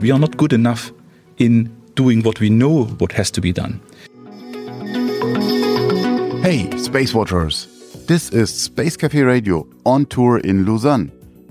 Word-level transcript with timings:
we 0.00 0.10
are 0.10 0.18
not 0.18 0.36
good 0.36 0.52
enough 0.52 0.92
in 1.38 1.64
doing 1.94 2.22
what 2.22 2.40
we 2.40 2.50
know 2.50 2.84
what 2.84 3.12
has 3.12 3.30
to 3.32 3.40
be 3.40 3.52
done. 3.52 3.80
Hey, 6.42 6.70
Space 6.76 7.14
Watchers! 7.14 7.66
This 8.06 8.30
is 8.30 8.52
Space 8.52 8.96
Cafe 8.96 9.20
Radio 9.22 9.66
on 9.84 10.06
tour 10.06 10.38
in 10.38 10.64
Lausanne, 10.64 11.10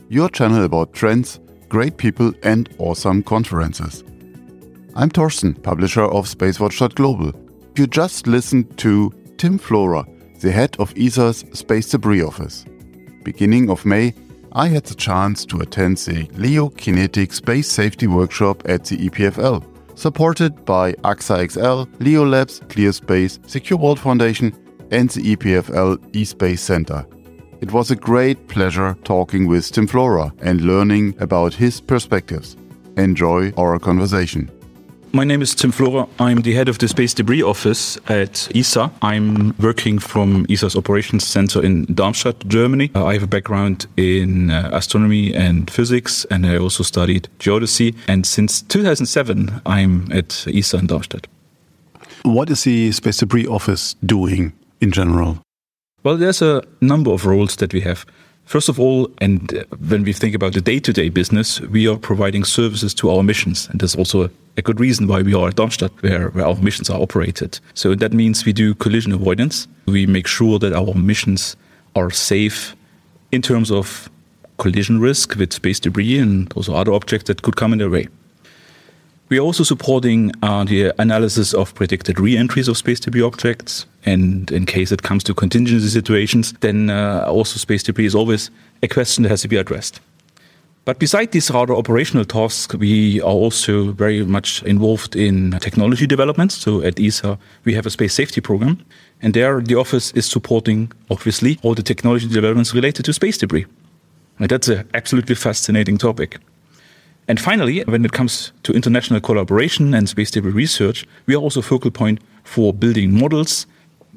your 0.10 0.30
channel 0.30 0.64
about 0.64 0.94
trends, 0.94 1.40
great 1.68 1.98
people, 1.98 2.32
and 2.44 2.74
awesome 2.78 3.24
conferences. 3.24 4.04
I'm 4.96 5.10
Torsten, 5.10 5.62
publisher 5.62 6.04
of 6.04 6.28
SpaceWatch.global. 6.28 7.34
You 7.76 7.88
just 7.88 8.28
listened 8.28 8.78
to 8.78 9.12
Tim 9.38 9.60
Flohrer, 9.60 10.06
the 10.40 10.52
head 10.52 10.78
of 10.80 10.94
ESA's 10.98 11.44
Space 11.52 11.90
Debris 11.90 12.22
Office. 12.22 12.64
Beginning 13.24 13.70
of 13.70 13.86
May, 13.86 14.14
I 14.58 14.70
had 14.70 14.86
the 14.86 14.96
chance 14.96 15.46
to 15.48 15.60
attend 15.60 15.98
the 15.98 16.30
LEO 16.38 16.70
Kinetic 16.70 17.34
Space 17.34 17.70
Safety 17.70 18.08
Workshop 18.08 18.64
at 18.64 18.86
the 18.86 19.10
EPFL, 19.10 19.62
supported 20.00 20.64
by 20.64 20.94
AXA 21.04 21.52
XL, 21.52 21.92
LeoLabs, 22.02 22.62
ClearSpace, 22.70 23.38
Secure 23.50 23.78
World 23.78 24.00
Foundation, 24.00 24.56
and 24.92 25.10
the 25.10 25.36
EPFL 25.36 25.98
eSpace 26.14 26.60
Center. 26.60 27.06
It 27.60 27.74
was 27.74 27.92
a 27.92 27.98
great 27.98 28.48
pleasure 28.48 28.96
talking 29.04 29.46
with 29.46 29.70
Tim 29.70 29.88
Flohrer 29.90 30.32
and 30.42 30.62
learning 30.62 31.16
about 31.20 31.54
his 31.54 31.82
perspectives. 31.82 32.56
Enjoy 32.96 33.52
our 33.58 33.78
conversation. 33.78 34.50
My 35.16 35.24
name 35.24 35.42
is 35.42 35.56
Tim 35.56 35.72
Flohrer. 35.72 36.10
I'm 36.20 36.42
the 36.42 36.54
head 36.56 36.68
of 36.68 36.80
the 36.80 36.90
Space 36.90 37.14
Debris 37.14 37.42
Office 37.42 37.98
at 38.10 38.50
ESA. 38.54 38.92
I'm 39.02 39.56
working 39.60 39.98
from 39.98 40.46
ESA's 40.50 40.76
Operations 40.76 41.26
Center 41.26 41.64
in 41.64 41.86
Darmstadt, 41.86 42.46
Germany. 42.50 42.92
Uh, 42.94 43.06
I 43.06 43.14
have 43.14 43.24
a 43.24 43.28
background 43.28 43.88
in 43.96 44.52
uh, 44.52 44.70
astronomy 44.74 45.34
and 45.34 45.72
physics, 45.72 46.26
and 46.30 46.46
I 46.46 46.58
also 46.58 46.84
studied 46.84 47.30
geodesy. 47.40 47.96
And 48.10 48.26
since 48.26 48.62
2007, 48.64 49.62
I'm 49.66 50.12
at 50.12 50.46
ESA 50.54 50.80
in 50.80 50.88
Darmstadt. 50.88 51.28
What 52.24 52.50
is 52.50 52.66
the 52.66 52.92
Space 52.92 53.20
Debris 53.20 53.48
Office 53.48 53.96
doing 54.06 54.52
in 54.82 54.92
general? 54.92 55.38
Well, 56.04 56.18
there's 56.18 56.42
a 56.42 56.62
number 56.82 57.12
of 57.12 57.26
roles 57.26 57.56
that 57.56 57.74
we 57.74 57.80
have. 57.80 58.06
First 58.46 58.70
of 58.70 58.80
all, 58.80 59.10
and 59.18 59.54
uh, 59.54 59.64
when 59.90 60.04
we 60.04 60.14
think 60.14 60.36
about 60.36 60.54
the 60.54 60.62
day 60.62 60.80
to 60.80 60.94
day 60.94 61.10
business, 61.10 61.60
we 61.62 61.88
are 61.88 61.98
providing 61.98 62.44
services 62.44 62.94
to 62.96 63.10
our 63.10 63.24
missions. 63.24 63.68
And 63.70 63.80
there's 63.80 63.96
also 63.96 64.30
a 64.56 64.62
good 64.62 64.80
reason 64.80 65.08
why 65.08 65.24
we 65.24 65.34
are 65.34 65.48
at 65.48 65.56
Darmstadt, 65.56 65.92
where, 66.02 66.30
where 66.30 66.46
our 66.46 66.56
missions 66.56 66.90
are 66.90 67.02
operated. 67.02 67.60
So 67.74 67.96
that 67.96 68.14
means 68.14 68.46
we 68.46 68.54
do 68.54 68.76
collision 68.76 69.12
avoidance. 69.12 69.68
We 69.88 70.06
make 70.06 70.28
sure 70.28 70.60
that 70.60 70.74
our 70.74 70.94
missions 70.94 71.58
are 71.96 72.12
safe 72.12 72.76
in 73.32 73.42
terms 73.42 73.72
of 73.72 74.10
collision 74.58 75.02
risk 75.02 75.36
with 75.36 75.52
space 75.52 75.80
debris 75.80 76.20
and 76.20 76.52
also 76.54 76.76
other 76.76 76.94
objects 76.94 77.28
that 77.28 77.42
could 77.42 77.56
come 77.56 77.74
in 77.74 77.80
their 77.80 77.90
way. 77.90 78.08
We 79.28 79.40
are 79.40 79.42
also 79.42 79.64
supporting 79.64 80.32
uh, 80.44 80.66
the 80.66 80.94
analysis 81.02 81.54
of 81.54 81.74
predicted 81.74 82.20
re-entries 82.20 82.68
of 82.68 82.78
space 82.78 83.00
debris 83.00 83.24
objects. 83.24 83.88
And 84.06 84.52
in 84.52 84.68
case 84.68 84.92
it 84.92 85.02
comes 85.02 85.24
to 85.24 85.34
contingency 85.34 85.88
situations, 85.88 86.54
then 86.60 86.92
uh, 86.92 87.26
also 87.28 87.58
space 87.58 87.82
debris 87.82 88.06
is 88.06 88.14
always 88.14 88.52
a 88.84 88.88
question 88.88 89.24
that 89.24 89.30
has 89.30 89.42
to 89.42 89.48
be 89.48 89.58
addressed. 89.58 90.00
But 90.86 91.00
beside 91.00 91.32
these 91.32 91.50
rather 91.50 91.74
operational 91.74 92.26
tasks, 92.26 92.76
we 92.76 93.20
are 93.22 93.34
also 93.34 93.92
very 93.94 94.24
much 94.24 94.62
involved 94.62 95.16
in 95.16 95.52
technology 95.60 96.06
development. 96.06 96.52
So 96.52 96.84
at 96.84 97.00
ESA, 97.00 97.40
we 97.64 97.74
have 97.74 97.88
a 97.88 97.90
space 97.90 98.14
safety 98.14 98.42
program. 98.42 98.86
And 99.24 99.34
there, 99.34 99.60
the 99.60 99.74
office 99.74 100.12
is 100.12 100.28
supporting, 100.28 100.92
obviously, 101.10 101.58
all 101.64 101.74
the 101.74 101.82
technology 101.82 102.28
developments 102.28 102.76
related 102.76 103.06
to 103.06 103.14
space 103.14 103.40
debris. 103.40 103.66
And 104.38 104.48
that's 104.50 104.68
an 104.68 104.88
absolutely 104.94 105.34
fascinating 105.34 105.98
topic. 105.98 106.38
And 107.28 107.40
finally, 107.40 107.82
when 107.84 108.06
it 108.06 108.12
comes 108.12 108.52
to 108.64 108.74
international 108.74 109.20
collaboration 109.20 109.94
and 109.94 110.08
space 110.08 110.32
debris 110.32 110.52
research, 110.52 111.08
we 111.26 111.36
are 111.36 111.42
also 111.42 111.60
a 111.60 111.64
focal 111.64 111.92
point 111.92 112.20
for 112.44 112.74
building 112.74 113.18
models, 113.18 113.66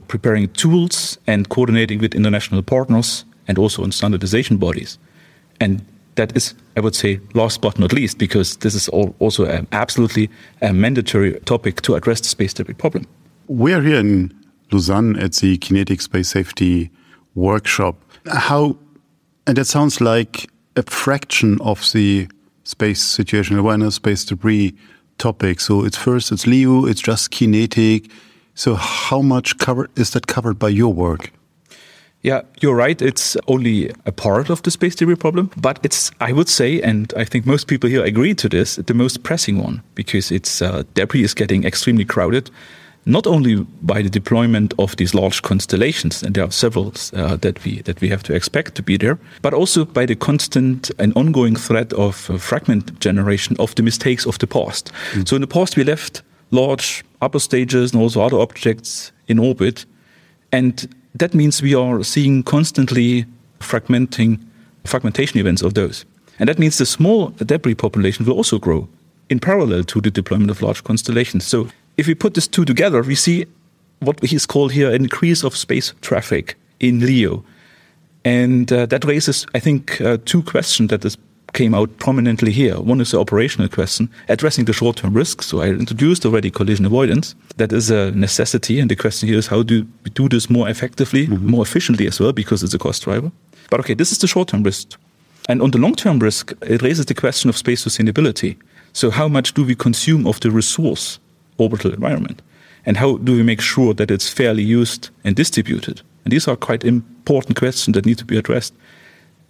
preparing 0.09 0.49
tools, 0.49 1.19
and 1.27 1.49
coordinating 1.49 2.01
with 2.01 2.15
international 2.15 2.63
partners 2.63 3.25
and 3.47 3.59
also 3.59 3.83
in 3.83 3.93
standardization 3.93 4.59
bodies. 4.59 4.99
And 5.61 5.85
that 6.17 6.37
is, 6.37 6.55
I 6.77 6.81
would 6.81 6.95
say, 6.95 7.21
last 7.33 7.63
but 7.63 7.79
not 7.79 7.93
least, 7.93 8.19
because 8.19 8.57
this 8.59 8.75
is 8.75 8.89
also 8.89 9.45
an 9.45 9.67
absolutely 9.73 10.29
a 10.61 10.73
mandatory 10.73 11.41
topic 11.41 11.81
to 11.83 11.95
address 11.95 12.21
the 12.21 12.29
space 12.29 12.53
debris 12.53 12.75
problem. 12.75 13.07
We're 13.47 13.81
here 13.81 14.01
in 14.01 14.35
Lausanne 14.71 15.17
at 15.17 15.33
the 15.35 15.57
Kinetic 15.57 16.03
Space 16.03 16.29
Safety 16.29 16.91
Workshop. 17.35 17.97
How, 18.27 18.77
and 19.47 19.57
that 19.57 19.67
sounds 19.67 20.01
like 20.01 20.51
a 20.77 20.83
fraction 20.83 21.59
of 21.63 21.91
the 21.93 22.29
space 22.69 23.03
situational 23.03 23.61
awareness, 23.61 23.95
space 23.95 24.25
debris 24.25 24.75
topic. 25.17 25.59
So 25.59 25.85
it's 25.85 25.97
first, 25.97 26.31
it's 26.31 26.47
LEO, 26.47 26.85
it's 26.85 27.01
just 27.01 27.31
kinetic. 27.31 28.11
So 28.55 28.75
how 28.75 29.23
much 29.23 29.57
cover 29.59 29.89
is 29.97 30.11
that 30.11 30.27
covered 30.27 30.59
by 30.59 30.69
your 30.69 30.93
work? 30.93 31.33
Yeah, 32.21 32.43
you're 32.61 32.75
right. 32.75 33.01
It's 33.01 33.37
only 33.47 33.91
a 34.05 34.13
part 34.13 34.51
of 34.51 34.63
the 34.63 34.71
space 34.71 34.95
debris 34.97 35.17
problem, 35.17 35.51
but 35.57 35.79
it's, 35.83 36.11
I 36.21 36.33
would 36.33 36.49
say, 36.49 36.83
and 36.83 37.15
I 37.17 37.25
think 37.25 37.47
most 37.47 37.69
people 37.69 37.89
here 37.89 38.05
agree 38.05 38.35
to 38.35 38.49
this, 38.49 38.77
the 38.77 38.95
most 38.95 39.23
pressing 39.23 39.63
one 39.63 39.83
because 39.95 40.31
it's 40.31 40.61
uh, 40.61 40.83
debris 40.95 41.23
is 41.23 41.33
getting 41.33 41.65
extremely 41.65 42.05
crowded 42.05 42.51
not 43.09 43.27
only 43.27 43.67
by 43.81 44.03
the 44.03 44.11
deployment 44.11 44.75
of 44.79 44.95
these 44.97 45.15
large 45.15 45.41
constellations, 45.41 46.23
and 46.23 46.35
there 46.35 46.45
are 46.45 46.51
several 46.51 46.93
uh, 47.15 47.37
that 47.37 47.65
we 47.65 47.83
that 47.83 48.01
we 48.01 48.11
have 48.11 48.23
to 48.23 48.35
expect 48.35 48.75
to 48.75 48.83
be 48.83 48.99
there, 48.99 49.19
but 49.43 49.55
also 49.55 49.85
by 49.85 50.07
the 50.07 50.15
constant 50.15 50.91
and 50.99 51.13
ongoing 51.17 51.57
threat 51.57 51.93
of 51.95 52.31
uh, 52.31 52.39
fragment 52.39 53.01
generation 53.01 53.57
of 53.59 53.75
the 53.75 53.83
mistakes 53.83 54.27
of 54.27 54.39
the 54.39 54.47
past. 54.47 54.93
Mm. 55.13 55.27
So 55.27 55.37
in 55.37 55.41
the 55.41 55.49
past, 55.49 55.77
we 55.77 55.85
left 55.85 56.23
large 56.51 57.03
upper 57.23 57.41
stages 57.41 57.93
and 57.93 58.03
also 58.03 58.21
other 58.21 58.39
objects 58.39 59.13
in 59.27 59.39
orbit, 59.39 59.87
and 60.53 60.95
that 61.15 61.35
means 61.35 61.63
we 61.63 61.75
are 61.75 62.05
seeing 62.05 62.43
constantly 62.43 63.25
fragmenting 63.61 64.39
fragmentation 64.85 65.41
events 65.41 65.63
of 65.63 65.73
those. 65.73 66.05
And 66.39 66.49
that 66.49 66.59
means 66.59 66.77
the 66.77 66.87
small 66.87 67.29
debris 67.29 67.75
population 67.75 68.27
will 68.27 68.37
also 68.37 68.59
grow 68.59 68.89
in 69.29 69.41
parallel 69.41 69.85
to 69.85 70.01
the 70.01 70.11
deployment 70.11 70.51
of 70.51 70.63
large 70.63 70.85
constellations. 70.85 71.47
So 71.47 71.69
if 71.99 72.07
we 72.07 72.15
put 72.15 72.35
these 72.35 72.49
two 72.49 72.65
together, 72.65 73.03
we 73.03 73.15
see 73.15 73.45
what 73.99 74.25
he's 74.25 74.47
called 74.47 74.73
here 74.73 74.89
an 74.89 75.03
increase 75.03 75.45
of 75.45 75.57
space 75.57 75.93
traffic 76.01 76.57
in 76.81 77.01
LEO. 77.01 77.45
And 78.25 78.73
uh, 78.73 78.87
that 78.87 79.05
raises, 79.05 79.47
I 79.55 79.59
think, 79.59 80.01
uh, 80.01 80.19
two 80.25 80.43
questions 80.43 80.91
that 80.91 81.17
came 81.55 81.75
out 81.75 81.99
prominently 81.99 82.53
here. 82.53 82.81
One 82.81 83.01
is 83.01 83.11
the 83.11 83.19
operational 83.19 83.69
question, 83.69 84.09
addressing 84.29 84.67
the 84.67 84.73
short 84.73 84.99
term 84.99 85.13
risks. 85.13 85.47
So 85.47 85.61
I 85.61 85.69
introduced 85.69 86.25
already 86.25 86.51
collision 86.51 86.87
avoidance. 86.87 87.35
That 87.57 87.73
is 87.73 87.91
a 87.91 88.13
necessity. 88.13 88.79
And 88.79 88.89
the 88.89 88.97
question 88.97 89.29
here 89.29 89.39
is 89.39 89.49
how 89.49 89.63
do 89.63 89.87
we 90.05 90.11
do 90.11 90.29
this 90.29 90.49
more 90.49 90.71
effectively, 90.71 91.27
mm 91.27 91.35
-hmm. 91.35 91.51
more 91.51 91.63
efficiently 91.63 92.07
as 92.09 92.19
well, 92.19 92.33
because 92.33 92.65
it's 92.65 92.75
a 92.75 92.79
cost 92.79 93.05
driver. 93.05 93.31
But 93.71 93.81
okay, 93.81 93.97
this 93.97 94.13
is 94.13 94.19
the 94.19 94.27
short 94.27 94.49
term 94.49 94.63
risk. 94.63 94.89
And 95.49 95.63
on 95.63 95.71
the 95.71 95.79
long 95.79 95.97
term 95.97 96.19
risk, 96.23 96.53
it 96.61 96.83
raises 96.83 97.05
the 97.05 97.15
question 97.15 97.51
of 97.51 97.57
space 97.57 97.83
sustainability. 97.83 98.57
So 98.93 99.11
how 99.11 99.29
much 99.29 99.55
do 99.55 99.65
we 99.65 99.75
consume 99.75 100.29
of 100.29 100.39
the 100.39 100.51
resource 100.51 101.19
orbital 101.59 101.93
environment? 101.93 102.43
And 102.87 102.97
how 102.97 103.19
do 103.19 103.35
we 103.35 103.43
make 103.43 103.61
sure 103.61 103.95
that 103.95 104.11
it's 104.11 104.31
fairly 104.31 104.63
used 104.63 105.11
and 105.25 105.37
distributed? 105.37 106.01
And 106.25 106.33
these 106.33 106.49
are 106.49 106.57
quite 106.57 106.85
important 106.85 107.57
questions 107.57 107.95
that 107.95 108.07
need 108.07 108.19
to 108.19 108.25
be 108.25 108.39
addressed. 108.39 108.75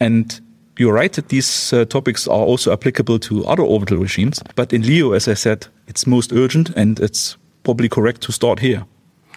And 0.00 0.40
you're 0.76 0.92
right 0.92 1.12
that 1.12 1.28
these 1.28 1.72
uh, 1.72 1.84
topics 1.84 2.26
are 2.26 2.40
also 2.40 2.72
applicable 2.72 3.18
to 3.20 3.44
other 3.46 3.62
orbital 3.62 3.98
regimes. 3.98 4.40
But 4.54 4.72
in 4.72 4.82
LEO, 4.82 5.12
as 5.12 5.28
I 5.28 5.34
said, 5.34 5.66
it's 5.86 6.06
most 6.06 6.32
urgent 6.32 6.70
and 6.70 7.00
it's 7.00 7.36
probably 7.64 7.88
correct 7.88 8.22
to 8.22 8.32
start 8.32 8.60
here. 8.60 8.84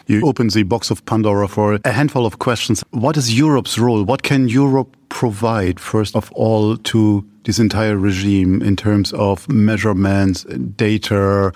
You 0.07 0.25
open 0.27 0.49
the 0.49 0.63
box 0.63 0.91
of 0.91 1.05
Pandora 1.05 1.47
for 1.47 1.79
a 1.85 1.91
handful 1.91 2.25
of 2.25 2.39
questions. 2.39 2.83
What 2.91 3.17
is 3.17 3.37
Europe's 3.37 3.77
role? 3.77 4.03
What 4.03 4.23
can 4.23 4.49
Europe 4.49 4.95
provide, 5.09 5.79
first 5.79 6.15
of 6.15 6.31
all, 6.33 6.77
to 6.77 7.25
this 7.43 7.59
entire 7.59 7.97
regime 7.97 8.61
in 8.61 8.75
terms 8.75 9.13
of 9.13 9.47
measurements, 9.47 10.43
data, 10.75 11.53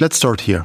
Let's 0.00 0.16
start 0.16 0.40
here. 0.40 0.64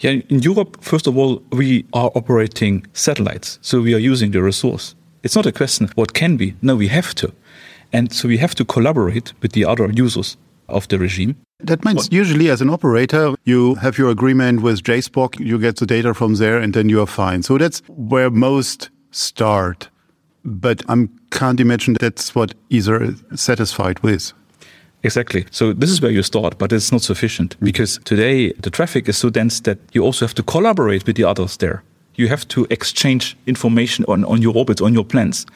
Yeah, 0.00 0.20
in 0.28 0.40
Europe, 0.42 0.76
first 0.82 1.06
of 1.06 1.16
all, 1.16 1.42
we 1.52 1.86
are 1.94 2.10
operating 2.14 2.86
satellites, 2.92 3.58
so 3.62 3.80
we 3.80 3.94
are 3.94 3.98
using 3.98 4.32
the 4.32 4.42
resource. 4.42 4.94
It's 5.22 5.34
not 5.34 5.46
a 5.46 5.52
question 5.52 5.88
what 5.94 6.12
can 6.12 6.36
be. 6.36 6.54
No, 6.60 6.76
we 6.76 6.88
have 6.88 7.14
to, 7.14 7.32
and 7.94 8.12
so 8.12 8.28
we 8.28 8.36
have 8.36 8.54
to 8.56 8.64
collaborate 8.66 9.32
with 9.40 9.52
the 9.52 9.64
other 9.64 9.90
users 9.90 10.36
of 10.68 10.86
the 10.88 10.98
regime. 10.98 11.36
That 11.60 11.82
means 11.82 11.96
what? 11.96 12.12
usually, 12.12 12.50
as 12.50 12.60
an 12.60 12.68
operator, 12.68 13.34
you 13.44 13.76
have 13.76 13.96
your 13.96 14.10
agreement 14.10 14.60
with 14.60 14.82
JSPOC, 14.82 15.40
you 15.40 15.58
get 15.58 15.76
the 15.76 15.86
data 15.86 16.12
from 16.12 16.34
there, 16.34 16.58
and 16.58 16.74
then 16.74 16.90
you 16.90 17.00
are 17.00 17.06
fine. 17.06 17.42
So 17.42 17.56
that's 17.56 17.80
where 17.88 18.28
most 18.28 18.90
start. 19.12 19.88
But 20.44 20.82
I 20.90 21.08
can't 21.30 21.58
imagine 21.58 21.96
that's 21.98 22.34
what 22.34 22.52
is 22.68 22.90
satisfied 23.34 24.00
with. 24.00 24.34
Exactly. 25.04 25.44
So 25.50 25.74
this 25.74 25.90
is 25.90 26.00
where 26.00 26.10
you 26.10 26.22
start, 26.22 26.58
but 26.58 26.72
it's 26.72 26.90
not 26.90 27.02
sufficient 27.02 27.56
mm. 27.56 27.64
because 27.64 28.00
today 28.04 28.52
the 28.52 28.70
traffic 28.70 29.08
is 29.08 29.16
so 29.18 29.30
dense 29.30 29.60
that 29.60 29.78
you 29.92 30.02
also 30.02 30.24
have 30.24 30.34
to 30.34 30.42
collaborate 30.42 31.06
with 31.06 31.16
the 31.16 31.24
others 31.24 31.58
there. 31.58 31.82
You 32.16 32.28
have 32.28 32.48
to 32.48 32.66
exchange 32.70 33.36
information 33.46 34.04
on, 34.08 34.24
on 34.24 34.40
your 34.40 34.56
orbits, 34.56 34.80
on 34.80 34.94
your 34.94 35.04
plans. 35.04 35.46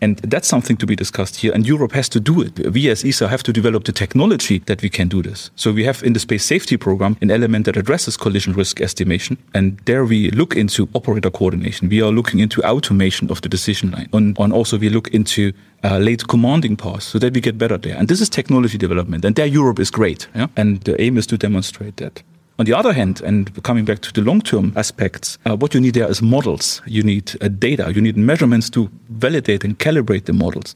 And 0.00 0.18
that's 0.18 0.48
something 0.48 0.76
to 0.78 0.86
be 0.86 0.96
discussed 0.96 1.36
here. 1.36 1.52
And 1.52 1.66
Europe 1.66 1.92
has 1.92 2.08
to 2.10 2.20
do 2.20 2.42
it. 2.42 2.72
We 2.72 2.90
as 2.90 3.04
ESA 3.04 3.28
have 3.28 3.42
to 3.44 3.52
develop 3.52 3.84
the 3.84 3.92
technology 3.92 4.58
that 4.66 4.82
we 4.82 4.88
can 4.88 5.08
do 5.08 5.22
this. 5.22 5.50
So 5.56 5.72
we 5.72 5.84
have 5.84 6.02
in 6.02 6.12
the 6.12 6.20
space 6.20 6.44
safety 6.44 6.76
program 6.76 7.16
an 7.20 7.30
element 7.30 7.64
that 7.64 7.76
addresses 7.76 8.16
collision 8.16 8.52
risk 8.52 8.80
estimation. 8.80 9.38
And 9.54 9.78
there 9.86 10.04
we 10.04 10.30
look 10.30 10.54
into 10.56 10.88
operator 10.94 11.30
coordination. 11.30 11.88
We 11.88 12.02
are 12.02 12.12
looking 12.12 12.40
into 12.40 12.62
automation 12.62 13.30
of 13.30 13.40
the 13.40 13.48
decision 13.48 13.90
line. 13.90 14.08
And, 14.12 14.38
and 14.38 14.52
also 14.52 14.78
we 14.78 14.88
look 14.88 15.08
into 15.08 15.52
uh, 15.82 15.98
late 15.98 16.26
commanding 16.28 16.76
paths 16.76 17.06
so 17.06 17.18
that 17.18 17.34
we 17.34 17.40
get 17.40 17.58
better 17.58 17.78
there. 17.78 17.96
And 17.96 18.08
this 18.08 18.20
is 18.20 18.28
technology 18.28 18.78
development. 18.78 19.24
And 19.24 19.34
there 19.36 19.46
Europe 19.46 19.78
is 19.78 19.90
great. 19.90 20.28
Yeah? 20.34 20.48
And 20.56 20.80
the 20.82 21.00
aim 21.00 21.16
is 21.16 21.26
to 21.28 21.38
demonstrate 21.38 21.96
that. 21.96 22.22
On 22.58 22.64
the 22.64 22.72
other 22.72 22.94
hand, 22.94 23.20
and 23.20 23.62
coming 23.62 23.84
back 23.84 24.00
to 24.00 24.12
the 24.12 24.22
long-term 24.22 24.72
aspects, 24.76 25.36
uh, 25.44 25.56
what 25.56 25.74
you 25.74 25.80
need 25.80 25.94
there 25.94 26.10
is 26.10 26.22
models. 26.22 26.80
You 26.86 27.02
need 27.02 27.36
uh, 27.42 27.48
data. 27.48 27.92
You 27.94 28.00
need 28.00 28.16
measurements 28.16 28.70
to 28.70 28.90
validate 29.10 29.62
and 29.62 29.78
calibrate 29.78 30.24
the 30.24 30.32
models. 30.32 30.74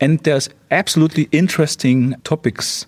And 0.00 0.20
there's 0.20 0.48
absolutely 0.70 1.28
interesting 1.30 2.14
topics 2.24 2.86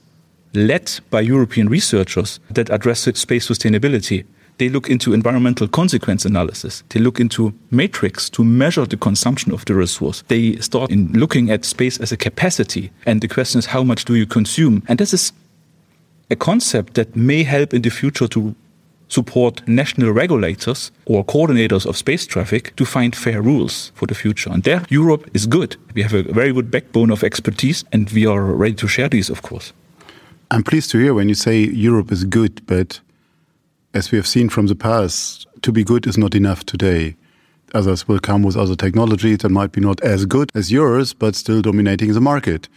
led 0.55 1.01
by 1.11 1.21
European 1.21 1.69
researchers 1.69 2.41
that 2.51 2.71
address 2.71 3.01
space 3.01 3.47
sustainability. 3.47 4.25
They 4.57 4.69
look 4.69 4.91
into 4.91 5.15
environmental 5.15 5.69
consequence 5.69 6.25
analysis. 6.25 6.83
They 6.91 7.01
look 7.01 7.21
into 7.21 7.55
matrix 7.71 8.29
to 8.31 8.45
measure 8.45 8.87
the 8.87 8.97
consumption 8.97 9.53
of 9.53 9.65
the 9.65 9.75
resource. 9.75 10.23
They 10.29 10.57
start 10.57 10.91
in 10.91 11.13
looking 11.13 11.51
at 11.51 11.65
space 11.65 11.99
as 11.99 12.13
a 12.13 12.17
capacity. 12.17 12.91
And 13.07 13.21
the 13.21 13.29
question 13.29 13.59
is, 13.59 13.67
how 13.67 13.83
much 13.83 14.05
do 14.05 14.15
you 14.15 14.27
consume? 14.27 14.83
And 14.87 14.99
this 14.99 15.15
is 15.15 15.33
a 16.31 16.37
concept 16.37 16.94
that 16.94 17.17
may 17.17 17.43
help 17.43 17.75
in 17.75 17.82
the 17.82 17.91
future 17.91 18.29
to 18.29 18.55
support 19.09 19.67
national 19.67 20.12
regulators 20.12 20.93
or 21.05 21.25
coordinators 21.25 21.85
of 21.85 21.97
space 21.97 22.27
traffic 22.27 22.75
to 22.77 22.85
find 22.85 23.17
fair 23.17 23.43
rules 23.43 23.91
for 23.94 24.06
the 24.06 24.15
future. 24.15 24.50
And 24.53 24.62
there, 24.62 24.85
Europe 24.88 25.29
is 25.35 25.47
good. 25.47 25.77
We 25.94 26.03
have 26.03 26.15
a 26.15 26.23
very 26.23 26.53
good 26.53 26.71
backbone 26.71 27.11
of 27.11 27.25
expertise, 27.25 27.85
and 27.93 28.09
we 28.11 28.25
are 28.27 28.41
ready 28.41 28.75
to 28.75 28.87
share 28.88 29.09
these, 29.09 29.29
of 29.29 29.43
course. 29.43 29.73
I'm 30.53 30.62
pleased 30.62 30.91
to 30.93 30.99
hear 30.99 31.15
when 31.15 31.29
you 31.29 31.35
say 31.35 31.59
Europe 31.59 32.12
is 32.12 32.25
good, 32.25 32.65
but 32.67 33.00
as 33.93 34.12
we 34.12 34.17
have 34.17 34.27
seen 34.27 34.49
from 34.49 34.69
the 34.69 34.77
past, 34.77 35.47
to 35.62 35.73
be 35.73 35.85
good 35.85 36.06
is 36.06 36.17
not 36.17 36.35
enough 36.35 36.65
today. 36.65 37.17
Others 37.75 38.09
will 38.09 38.21
come 38.21 38.43
with 38.43 38.56
other 38.56 38.77
technologies 38.77 39.38
that 39.38 39.50
might 39.50 39.73
be 39.73 39.81
not 39.81 40.00
as 40.00 40.27
good 40.27 40.50
as 40.55 40.73
yours, 40.73 41.12
but 41.15 41.35
still 41.35 41.62
dominating 41.62 42.12
the 42.15 42.21
market. 42.21 42.69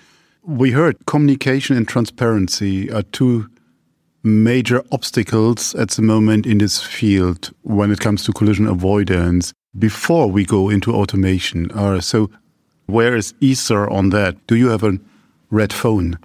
We 0.45 0.71
heard 0.71 1.05
communication 1.05 1.77
and 1.77 1.87
transparency 1.87 2.91
are 2.91 3.03
two 3.03 3.49
major 4.23 4.83
obstacles 4.91 5.73
at 5.75 5.91
the 5.91 6.01
moment 6.01 6.45
in 6.45 6.57
this 6.57 6.81
field 6.81 7.53
when 7.61 7.91
it 7.91 8.01
comes 8.01 8.25
to 8.25 8.33
collision 8.33 8.67
avoidance 8.67 9.53
before 9.79 10.29
we 10.29 10.43
go 10.43 10.69
into 10.69 10.93
automation. 10.93 11.71
Uh, 11.71 12.01
so, 12.01 12.29
where 12.87 13.15
is 13.15 13.33
ESA 13.41 13.89
on 13.89 14.09
that? 14.09 14.35
Do 14.45 14.55
you 14.57 14.67
have 14.67 14.83
a 14.83 14.99
red 15.49 15.71
phone? 15.71 16.19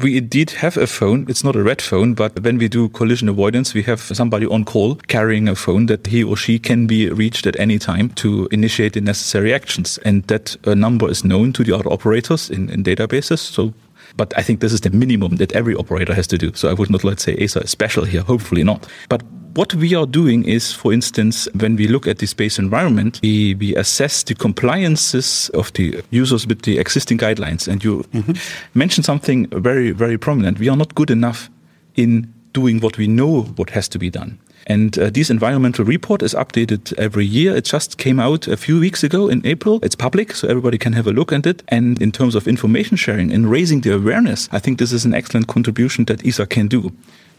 We 0.00 0.16
indeed 0.16 0.52
have 0.52 0.78
a 0.78 0.86
phone. 0.86 1.26
It's 1.28 1.44
not 1.44 1.54
a 1.54 1.62
red 1.62 1.82
phone, 1.82 2.14
but 2.14 2.40
when 2.40 2.56
we 2.56 2.68
do 2.68 2.88
collision 2.88 3.28
avoidance, 3.28 3.74
we 3.74 3.82
have 3.82 4.00
somebody 4.00 4.46
on 4.46 4.64
call 4.64 4.94
carrying 5.06 5.48
a 5.48 5.54
phone 5.54 5.86
that 5.86 6.06
he 6.06 6.24
or 6.24 6.36
she 6.36 6.58
can 6.58 6.86
be 6.86 7.10
reached 7.10 7.46
at 7.46 7.60
any 7.60 7.78
time 7.78 8.08
to 8.10 8.48
initiate 8.50 8.94
the 8.94 9.02
necessary 9.02 9.52
actions. 9.52 9.98
And 9.98 10.22
that 10.28 10.56
uh, 10.64 10.74
number 10.74 11.10
is 11.10 11.24
known 11.24 11.52
to 11.52 11.64
the 11.64 11.74
other 11.74 11.92
operators 11.92 12.48
in, 12.48 12.70
in 12.70 12.82
databases. 12.82 13.40
So 13.40 13.74
but 14.16 14.36
I 14.36 14.42
think 14.42 14.60
this 14.60 14.72
is 14.72 14.80
the 14.80 14.90
minimum 14.90 15.36
that 15.36 15.52
every 15.52 15.74
operator 15.74 16.14
has 16.14 16.26
to 16.28 16.38
do. 16.38 16.52
So 16.54 16.68
I 16.68 16.74
would 16.74 16.90
not 16.90 17.04
let's 17.04 17.22
say 17.22 17.36
ESA 17.38 17.60
is 17.60 17.70
special 17.70 18.04
here, 18.04 18.22
hopefully 18.22 18.64
not. 18.64 18.86
But 19.08 19.22
what 19.54 19.74
we 19.74 19.94
are 19.94 20.06
doing 20.06 20.44
is, 20.44 20.72
for 20.72 20.92
instance, 20.92 21.48
when 21.54 21.76
we 21.76 21.86
look 21.86 22.06
at 22.06 22.18
the 22.18 22.26
space 22.26 22.58
environment, 22.58 23.20
we, 23.22 23.54
we 23.54 23.76
assess 23.76 24.22
the 24.22 24.34
compliances 24.34 25.50
of 25.50 25.72
the 25.74 26.02
users 26.10 26.46
with 26.46 26.62
the 26.62 26.78
existing 26.78 27.18
guidelines. 27.18 27.68
And 27.68 27.84
you 27.84 28.04
mm-hmm. 28.14 28.32
mentioned 28.78 29.04
something 29.04 29.46
very, 29.48 29.90
very 29.90 30.18
prominent. 30.18 30.58
We 30.58 30.68
are 30.68 30.76
not 30.76 30.94
good 30.94 31.10
enough 31.10 31.50
in 31.96 32.32
doing 32.52 32.80
what 32.80 32.96
we 32.98 33.06
know 33.06 33.42
what 33.42 33.70
has 33.70 33.88
to 33.88 33.98
be 33.98 34.10
done. 34.10 34.38
And 34.66 34.98
uh, 34.98 35.10
this 35.10 35.30
environmental 35.30 35.84
report 35.84 36.22
is 36.22 36.34
updated 36.34 36.92
every 36.98 37.26
year. 37.26 37.56
It 37.56 37.64
just 37.64 37.98
came 37.98 38.20
out 38.20 38.48
a 38.48 38.56
few 38.56 38.80
weeks 38.80 39.02
ago 39.02 39.28
in 39.28 39.46
April. 39.46 39.80
It's 39.82 39.94
public, 39.94 40.34
so 40.34 40.48
everybody 40.48 40.78
can 40.78 40.92
have 40.92 41.06
a 41.06 41.12
look 41.12 41.32
at 41.32 41.46
it. 41.46 41.62
And 41.68 42.00
in 42.00 42.12
terms 42.12 42.34
of 42.34 42.46
information 42.46 42.96
sharing 42.96 43.32
and 43.32 43.50
raising 43.50 43.80
the 43.80 43.94
awareness, 43.94 44.48
I 44.52 44.58
think 44.58 44.78
this 44.78 44.92
is 44.92 45.04
an 45.04 45.14
excellent 45.14 45.48
contribution 45.48 46.04
that 46.06 46.24
ESA 46.26 46.46
can 46.46 46.68
do 46.68 46.92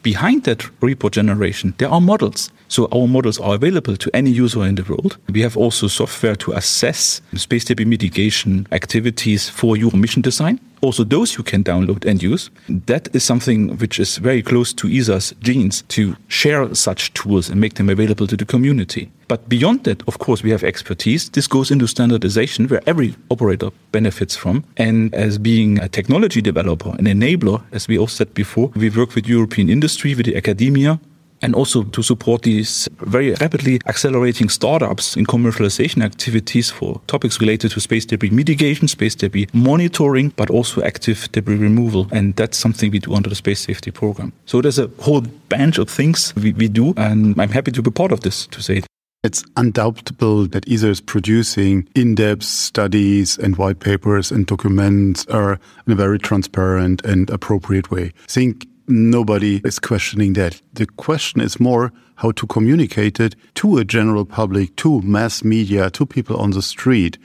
behind 0.04 0.44
that 0.44 0.70
report 0.82 1.14
generation, 1.14 1.74
there 1.78 1.90
are 1.90 2.02
models. 2.02 2.52
So 2.68 2.88
our 2.92 3.08
models 3.08 3.40
are 3.40 3.56
available 3.56 3.96
to 3.98 4.16
any 4.16 4.30
user 4.30 4.64
in 4.66 4.76
the 4.76 4.84
world. 4.84 5.18
We 5.30 5.42
have 5.42 5.58
also 5.58 5.88
software 5.88 6.36
to 6.36 6.52
assess 6.52 7.22
space 7.36 7.66
debris 7.66 7.86
mitigation 7.86 8.68
activities 8.72 9.50
for 9.50 9.76
your 9.78 9.92
mission 9.92 10.22
design. 10.22 10.60
Also, 10.84 11.06
those 11.06 11.38
you 11.38 11.44
can 11.46 11.64
download 11.64 12.04
and 12.04 12.22
use. 12.22 12.50
That 12.68 13.08
is 13.16 13.24
something 13.24 13.78
which 13.78 14.02
is 14.02 14.18
very 14.18 14.42
close 14.42 14.74
to 14.74 14.88
ESA's 14.90 15.34
genes 15.40 15.82
to 15.84 16.18
share 16.28 16.76
such 16.76 17.14
tools 17.14 17.50
and 17.50 17.62
make 17.62 17.76
them 17.76 17.90
available 17.90 18.28
to 18.28 18.36
the 18.36 18.44
community. 18.44 19.10
But 19.30 19.48
beyond 19.48 19.86
that, 19.86 20.04
of 20.10 20.20
course, 20.20 20.44
we 20.44 20.52
have 20.52 20.62
expertise. 20.62 21.30
This 21.30 21.48
goes 21.48 21.72
into 21.72 21.88
standardization 21.88 22.68
where 22.68 22.82
every 22.86 23.16
operator 23.32 23.70
benefits 23.94 24.36
from. 24.36 24.66
And 24.76 25.16
as 25.16 25.38
being 25.38 25.80
a 25.80 25.88
technology 25.88 26.42
developer, 26.42 26.90
an 27.00 27.06
enabler, 27.06 27.64
as 27.72 27.88
we 27.88 27.98
all 27.98 28.08
said 28.08 28.34
before, 28.34 28.70
we 28.76 28.90
work 28.90 29.16
with 29.16 29.26
European 29.26 29.70
industry, 29.70 30.14
with 30.16 30.26
the 30.26 30.36
academia, 30.36 31.00
and 31.44 31.54
also 31.56 31.84
to 31.84 32.02
support 32.02 32.42
these 32.44 32.90
very 33.02 33.34
rapidly 33.34 33.80
accelerating 33.86 34.50
startups 34.50 35.18
in 35.18 35.26
commercialization 35.26 36.04
activities 36.04 36.72
for 36.72 37.02
topics 37.08 37.40
related 37.40 37.70
to 37.72 37.80
space 37.80 38.06
debris 38.06 38.30
mitigation, 38.30 38.88
space 38.88 39.14
debris 39.14 39.48
monitoring, 39.54 40.30
but 40.30 40.50
also 40.50 40.82
active 40.82 41.30
debris 41.34 41.58
removal. 41.58 42.08
And 42.12 42.36
that's 42.36 42.58
something 42.58 42.90
we 42.92 43.00
do 43.00 43.14
under 43.14 43.30
the 43.30 43.36
space 43.36 43.60
safety 43.60 43.92
program. 43.92 44.32
So 44.46 44.62
there's 44.62 44.80
a 44.80 44.90
whole 45.00 45.22
bunch 45.50 45.78
of 45.78 45.90
things 45.90 46.34
we, 46.36 46.54
we 46.54 46.70
do, 46.70 46.94
and 46.96 47.40
I'm 47.40 47.50
happy 47.50 47.72
to 47.72 47.82
be 47.82 47.92
part 47.92 48.14
of 48.14 48.22
this, 48.22 48.48
to 48.48 48.64
say 48.64 48.78
it. 48.78 48.86
It's 49.24 49.44
undoubtable 49.56 50.48
that 50.48 50.70
ESA 50.70 50.90
is 50.90 51.02
producing 51.02 51.88
in-depth 51.96 52.44
studies 52.44 53.38
and 53.38 53.56
white 53.56 53.80
papers 53.80 54.32
and 54.32 54.46
documents 54.46 55.26
are 55.28 55.60
in 55.88 55.94
a 55.94 55.96
very 55.96 56.20
transparent 56.20 57.06
and 57.06 57.30
appropriate 57.30 57.90
way. 57.90 58.12
I 58.24 58.28
think 58.28 58.68
nobody 58.88 59.62
is 59.64 59.80
questioning 59.80 60.34
that. 60.34 60.62
The 60.74 60.86
question 60.86 61.42
is 61.42 61.60
more 61.60 61.92
how 62.16 62.32
to 62.32 62.48
communicate 62.48 63.20
it 63.20 63.36
to 63.56 63.78
a 63.78 63.86
general 63.86 64.26
public, 64.26 64.76
to 64.78 65.02
mass 65.02 65.44
media, 65.44 65.90
to 65.92 66.06
people 66.06 66.38
on 66.38 66.52
the 66.52 66.62
street. 66.62 67.18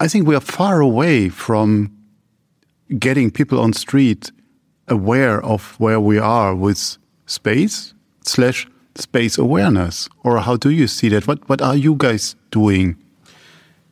I 0.00 0.08
think 0.08 0.26
we 0.26 0.34
are 0.34 0.40
far 0.40 0.80
away 0.80 1.28
from 1.28 1.90
getting 2.98 3.30
people 3.30 3.60
on 3.60 3.72
street 3.72 4.32
aware 4.88 5.42
of 5.44 5.74
where 5.78 6.00
we 6.00 6.18
are 6.18 6.54
with 6.54 6.98
space 7.26 7.94
slash 8.22 8.66
space 8.94 9.38
awareness, 9.38 10.08
or 10.22 10.40
how 10.40 10.56
do 10.56 10.70
you 10.70 10.86
see 10.86 11.08
that? 11.08 11.26
What 11.26 11.48
what 11.48 11.62
are 11.62 11.76
you 11.76 11.94
guys 11.96 12.36
doing? 12.50 12.96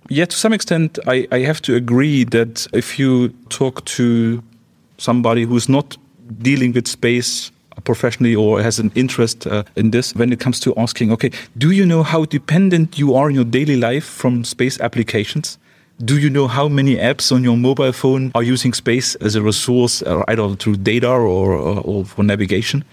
Yeah, 0.08 0.24
to 0.24 0.36
some 0.36 0.52
extent, 0.52 0.98
I, 1.06 1.28
I 1.30 1.38
have 1.40 1.62
to 1.62 1.76
agree 1.76 2.24
that 2.24 2.66
if 2.72 2.98
you 2.98 3.28
talk 3.48 3.84
to 3.84 4.42
somebody 4.98 5.44
who's 5.44 5.68
not 5.68 5.96
dealing 6.38 6.72
with 6.72 6.86
space 6.88 7.50
professionally 7.84 8.34
or 8.34 8.62
has 8.62 8.78
an 8.78 8.92
interest 8.94 9.46
uh, 9.46 9.62
in 9.76 9.90
this 9.90 10.14
when 10.14 10.32
it 10.32 10.40
comes 10.40 10.60
to 10.60 10.74
asking 10.76 11.10
okay 11.10 11.30
do 11.56 11.70
you 11.70 11.86
know 11.86 12.02
how 12.02 12.24
dependent 12.24 12.98
you 12.98 13.14
are 13.14 13.30
in 13.30 13.34
your 13.34 13.44
daily 13.44 13.76
life 13.76 14.04
from 14.04 14.44
space 14.44 14.80
applications? 14.80 15.58
Do 16.02 16.18
you 16.18 16.30
know 16.30 16.48
how 16.48 16.66
many 16.66 16.96
apps 16.96 17.30
on 17.30 17.44
your 17.44 17.58
mobile 17.58 17.92
phone 17.92 18.32
are 18.34 18.42
using 18.42 18.72
space 18.72 19.16
as 19.16 19.34
a 19.34 19.42
resource 19.42 20.02
uh, 20.02 20.24
either 20.28 20.54
through 20.56 20.76
data 20.76 21.10
or, 21.10 21.52
or, 21.52 21.80
or 21.80 22.04
for 22.06 22.22
navigation 22.22 22.84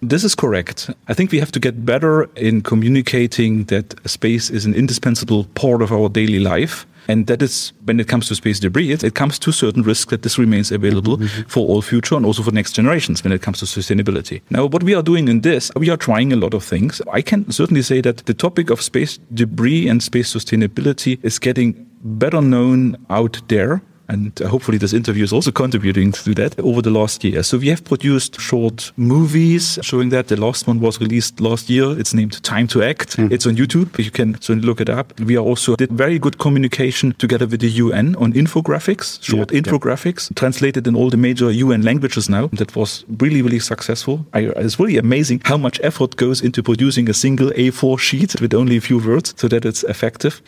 this 0.00 0.24
is 0.24 0.34
correct. 0.34 0.90
I 1.08 1.14
think 1.14 1.32
we 1.32 1.40
have 1.40 1.52
to 1.52 1.60
get 1.60 1.84
better 1.84 2.24
in 2.36 2.62
communicating 2.62 3.64
that 3.64 3.94
space 4.08 4.50
is 4.50 4.64
an 4.64 4.74
indispensable 4.74 5.44
part 5.54 5.82
of 5.82 5.92
our 5.92 6.08
daily 6.08 6.38
life. 6.38 6.86
And 7.10 7.26
that 7.26 7.40
is, 7.40 7.72
when 7.84 7.98
it 8.00 8.06
comes 8.06 8.28
to 8.28 8.34
space 8.34 8.60
debris, 8.60 8.92
it, 8.92 9.02
it 9.02 9.14
comes 9.14 9.38
to 9.38 9.50
certain 9.50 9.82
risks 9.82 10.10
that 10.10 10.22
this 10.22 10.38
remains 10.38 10.70
available 10.70 11.16
mm 11.16 11.24
-hmm. 11.24 11.44
for 11.48 11.66
all 11.66 11.82
future 11.82 12.16
and 12.16 12.26
also 12.26 12.42
for 12.42 12.52
next 12.52 12.76
generations 12.76 13.22
when 13.22 13.32
it 13.32 13.42
comes 13.42 13.58
to 13.58 13.66
sustainability. 13.66 14.40
Now, 14.48 14.68
what 14.68 14.82
we 14.82 14.94
are 14.94 15.02
doing 15.02 15.28
in 15.28 15.40
this, 15.40 15.70
we 15.74 15.88
are 15.88 15.96
trying 15.96 16.32
a 16.32 16.36
lot 16.36 16.54
of 16.54 16.68
things. 16.68 17.00
I 17.18 17.22
can 17.22 17.44
certainly 17.48 17.82
say 17.82 18.00
that 18.02 18.16
the 18.24 18.34
topic 18.34 18.70
of 18.70 18.80
space 18.80 19.18
debris 19.28 19.90
and 19.90 20.02
space 20.02 20.30
sustainability 20.38 21.18
is 21.22 21.38
getting 21.38 21.86
better 22.02 22.42
known 22.42 22.96
out 23.08 23.40
there 23.46 23.80
and 24.08 24.40
uh, 24.40 24.48
hopefully 24.48 24.78
this 24.78 24.92
interview 24.92 25.24
is 25.24 25.32
also 25.32 25.50
contributing 25.50 26.12
to 26.12 26.34
that 26.34 26.58
over 26.60 26.82
the 26.82 26.90
last 26.90 27.24
year. 27.24 27.42
So 27.42 27.58
we 27.58 27.68
have 27.68 27.84
produced 27.84 28.40
short 28.40 28.92
movies 28.96 29.78
showing 29.82 30.08
that. 30.10 30.28
The 30.28 30.36
last 30.36 30.66
one 30.66 30.80
was 30.80 31.00
released 31.00 31.40
last 31.40 31.70
year. 31.70 31.98
It's 31.98 32.14
named 32.14 32.42
Time 32.42 32.66
to 32.68 32.82
Act. 32.82 33.16
Mm. 33.16 33.32
It's 33.32 33.46
on 33.46 33.56
YouTube. 33.56 33.98
You 34.02 34.10
can 34.10 34.36
look 34.60 34.80
it 34.80 34.88
up. 34.88 35.18
We 35.20 35.36
are 35.36 35.44
also 35.44 35.76
did 35.76 35.90
very 35.90 36.18
good 36.18 36.38
communication 36.38 37.12
together 37.14 37.46
with 37.46 37.60
the 37.60 37.68
UN 37.68 38.16
on 38.16 38.32
infographics, 38.32 39.22
short 39.22 39.52
yeah, 39.52 39.60
infographics, 39.60 40.30
yeah. 40.30 40.34
translated 40.36 40.86
in 40.86 40.96
all 40.96 41.10
the 41.10 41.16
major 41.16 41.50
UN 41.50 41.82
languages 41.82 42.28
now. 42.28 42.48
That 42.52 42.74
was 42.76 43.04
really, 43.18 43.42
really 43.42 43.60
successful. 43.60 44.26
I, 44.32 44.40
it's 44.56 44.78
really 44.78 44.96
amazing 44.98 45.42
how 45.44 45.56
much 45.56 45.80
effort 45.82 46.16
goes 46.16 46.40
into 46.40 46.62
producing 46.62 47.08
a 47.08 47.14
single 47.14 47.50
A4 47.50 47.98
sheet 47.98 48.40
with 48.40 48.54
only 48.54 48.76
a 48.76 48.80
few 48.80 48.98
words 48.98 49.34
so 49.36 49.48
that 49.48 49.64
it's 49.64 49.82
effective. 49.84 50.42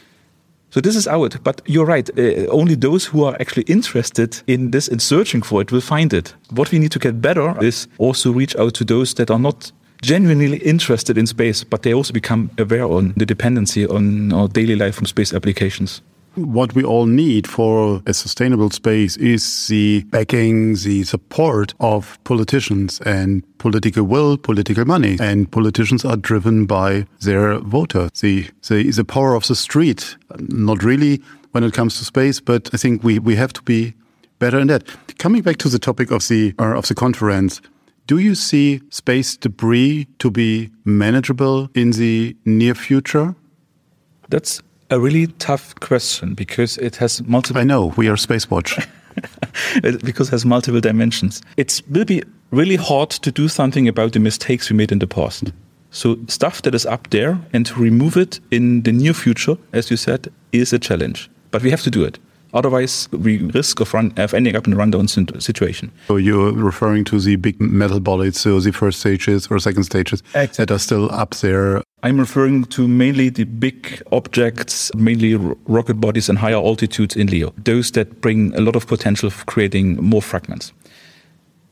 So 0.71 0.81
this 0.81 0.97
is 0.97 1.09
out. 1.09 1.37
But 1.43 1.63
you're 1.67 1.87
right. 1.87 2.09
Uh, 2.19 2.47
only 2.51 2.77
those 2.77 3.07
who 3.07 3.25
are 3.25 3.37
actually 3.41 3.65
interested 3.65 4.43
in 4.47 4.71
this 4.71 4.89
and 4.89 5.03
searching 5.03 5.43
for 5.43 5.61
it 5.61 5.73
will 5.73 5.81
find 5.81 6.13
it. 6.13 6.35
What 6.51 6.71
we 6.71 6.79
need 6.79 6.93
to 6.93 6.99
get 6.99 7.21
better 7.21 7.55
is 7.63 7.89
also 7.99 8.33
reach 8.33 8.57
out 8.57 8.75
to 8.75 8.85
those 8.85 9.15
that 9.15 9.31
are 9.31 9.39
not 9.39 9.73
genuinely 10.03 10.59
interested 10.59 11.19
in 11.19 11.27
space, 11.27 11.65
but 11.65 11.83
they 11.83 11.93
also 11.93 12.13
become 12.13 12.51
aware 12.59 12.87
on 12.87 13.13
the 13.17 13.27
dependency 13.27 13.87
on 13.87 14.33
our 14.33 14.49
daily 14.49 14.77
life 14.77 14.95
from 14.95 15.07
space 15.07 15.35
applications 15.35 16.03
what 16.35 16.75
we 16.75 16.85
all 16.85 17.07
need 17.07 17.47
for 17.47 18.03
a 18.07 18.15
sustainable 18.15 18.71
space 18.71 19.17
is 19.17 19.67
the 19.67 20.05
backing, 20.11 20.75
the 20.75 21.05
support 21.05 21.75
of 21.81 22.19
politicians 22.25 23.01
and 23.01 23.43
political 23.59 24.05
will, 24.05 24.37
political 24.37 24.85
money. 24.85 25.17
And 25.21 25.51
politicians 25.51 26.05
are 26.05 26.17
driven 26.17 26.67
by 26.67 27.07
their 27.21 27.59
voters. 27.59 28.11
The, 28.21 28.49
the, 28.69 28.91
the 28.91 29.05
power 29.05 29.35
of 29.35 29.47
the 29.47 29.57
street, 29.57 30.17
not 30.39 30.83
really 30.83 31.21
when 31.53 31.65
it 31.65 31.73
comes 31.73 31.99
to 31.99 32.05
space, 32.05 32.41
but 32.41 32.71
I 32.73 32.77
think 32.77 33.03
we, 33.03 33.19
we 33.19 33.37
have 33.37 33.53
to 33.55 33.63
be 33.63 33.95
better 34.39 34.59
in 34.59 34.69
that. 34.69 34.85
Coming 35.19 35.43
back 35.43 35.59
to 35.59 35.69
the 35.69 35.79
topic 35.79 36.11
of 36.11 36.29
the, 36.29 36.55
uh, 36.59 36.77
of 36.77 36.87
the 36.87 36.95
conference, 36.95 37.61
do 38.07 38.19
you 38.19 38.35
see 38.35 38.81
space 38.91 39.37
debris 39.37 40.07
to 40.19 40.31
be 40.31 40.71
manageable 40.85 41.71
in 41.75 41.93
the 41.93 42.37
near 42.45 42.75
future? 42.75 43.35
That's 44.29 44.63
a 44.91 45.01
really 45.01 45.29
tough 45.39 45.75
question 45.81 46.35
because 46.35 46.77
it 46.79 46.97
has 46.97 47.23
multiple. 47.23 47.61
I 47.61 47.65
know 47.65 47.87
we 47.97 48.09
are 48.09 48.17
Spacewatch. 48.17 48.87
because 50.05 50.29
it 50.29 50.33
has 50.33 50.45
multiple 50.45 50.81
dimensions. 50.81 51.43
It 51.57 51.83
will 51.89 52.05
be 52.05 52.23
really 52.51 52.77
hard 52.77 53.11
to 53.11 53.31
do 53.31 53.49
something 53.49 53.89
about 53.89 54.13
the 54.13 54.21
mistakes 54.21 54.71
we 54.71 54.77
made 54.77 54.93
in 54.93 54.99
the 54.99 55.07
past. 55.07 55.53
So 55.91 56.19
stuff 56.29 56.63
that 56.63 56.75
is 56.75 56.87
up 56.87 57.11
there 57.11 57.39
and 57.53 57.67
to 57.67 57.75
remove 57.75 58.17
it 58.17 58.41
in 58.51 58.83
the 58.83 58.93
near 58.93 59.13
future, 59.13 59.57
as 59.73 59.91
you 59.91 59.97
said, 59.97 60.29
is 60.53 60.73
a 60.73 60.79
challenge. 60.79 61.31
But 61.51 61.63
we 61.63 61.71
have 61.71 61.83
to 61.83 61.91
do 61.91 62.05
it. 62.05 62.19
Otherwise, 62.53 63.09
we 63.13 63.39
risk 63.39 63.81
of, 63.81 63.93
run, 63.95 64.13
of 64.17 64.35
ending 64.35 64.57
up 64.57 64.67
in 64.67 64.73
a 64.73 64.77
rundown 64.77 65.09
situation. 65.09 65.93
So 66.09 66.17
you're 66.17 66.53
referring 66.53 67.05
to 67.07 67.21
the 67.21 67.37
big 67.37 67.61
metal 67.61 68.01
bodies, 68.01 68.41
so 68.41 68.61
the 68.61 68.73
first 68.73 69.01
stages 69.01 69.49
or 69.51 69.59
second 69.59 69.85
stages 69.85 70.21
exactly. 70.35 70.65
that 70.65 70.75
are 70.75 70.79
still 70.79 71.11
up 71.13 71.35
there. 71.37 71.83
I'm 72.03 72.19
referring 72.19 72.65
to 72.67 72.89
mainly 72.89 73.29
the 73.29 73.45
big 73.45 74.03
objects, 74.11 74.95
mainly 74.95 75.35
rocket 75.67 76.01
bodies 76.01 76.29
and 76.29 76.39
higher 76.39 76.57
altitudes 76.57 77.15
in 77.15 77.27
LEO. 77.27 77.53
Those 77.59 77.91
that 77.93 78.21
bring 78.21 78.55
a 78.55 78.61
lot 78.61 78.75
of 78.75 78.87
potential 78.87 79.31
for 79.31 79.45
creating 79.45 80.03
more 80.03 80.23
fragments. 80.23 80.73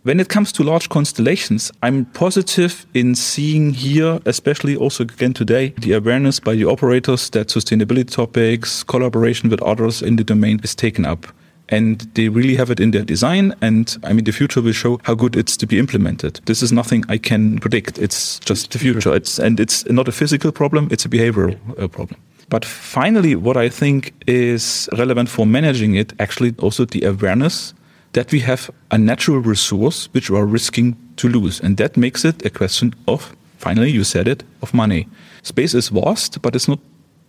When 0.05 0.21
it 0.21 0.29
comes 0.29 0.53
to 0.53 0.63
large 0.63 0.89
constellations, 0.89 1.73
I'm 1.83 2.05
positive 2.05 2.87
in 2.95 3.17
seeing 3.17 3.75
here, 3.75 4.21
especially 4.27 4.77
also 4.77 5.03
again 5.03 5.35
today, 5.35 5.71
the 5.77 5.93
awareness 5.93 6.39
by 6.39 6.55
the 6.55 6.67
operators 6.67 7.29
that 7.31 7.49
sustainability 7.49 8.09
topics, 8.09 8.85
collaboration 8.85 9.51
with 9.51 9.61
others 9.61 10.01
in 10.01 10.15
the 10.15 10.23
domain 10.23 10.61
is 10.63 10.77
taken 10.77 11.05
up. 11.05 11.27
And 11.69 12.09
they 12.15 12.29
really 12.29 12.55
have 12.55 12.71
it 12.71 12.79
in 12.79 12.93
their 12.93 13.03
design. 13.03 13.55
And 13.61 13.99
I 14.05 14.13
mean, 14.13 14.25
the 14.25 14.33
future 14.33 14.63
will 14.63 14.73
show 14.73 15.01
how 15.03 15.17
good 15.17 15.35
it's 15.35 15.57
to 15.59 15.67
be 15.67 15.81
implemented. 15.81 16.41
This 16.45 16.63
is 16.63 16.73
nothing 16.73 17.05
I 17.09 17.19
can 17.19 17.59
predict. 17.59 17.99
It's 17.99 18.39
just 18.39 18.71
the 18.71 18.79
future. 18.79 19.15
It's, 19.15 19.41
and 19.41 19.59
it's 19.59 19.85
not 19.91 20.07
a 20.07 20.13
physical 20.13 20.53
problem, 20.53 20.89
it's 20.93 21.05
a 21.05 21.09
behavioral 21.09 21.59
uh, 21.77 21.89
problem. 21.89 22.21
But 22.49 22.65
finally, 22.65 23.35
what 23.35 23.57
I 23.57 23.69
think 23.69 24.15
is 24.27 24.89
relevant 24.97 25.29
for 25.29 25.45
managing 25.45 25.97
it, 25.97 26.13
actually 26.21 26.55
also 26.61 26.85
the 26.85 27.03
awareness 27.03 27.75
that 28.13 28.33
we 28.33 28.41
have 28.41 28.71
a 28.91 28.99
natural 28.99 29.39
resource 29.39 30.09
which 30.13 30.31
we 30.31 30.39
are 30.39 30.47
risking 30.47 30.97
to 31.17 31.29
lose. 31.29 31.61
And 31.61 31.77
that 31.77 31.97
makes 31.97 32.25
it 32.25 32.45
a 32.45 32.51
question 32.51 32.95
of, 33.07 33.37
finally, 33.59 33.91
you 33.91 34.05
said 34.05 34.29
it, 34.29 34.45
of 34.63 34.75
money. 34.75 35.09
Space 35.43 35.75
is 35.75 35.89
vast, 35.89 36.41
but 36.43 36.55
it's 36.55 36.69
not 36.69 36.81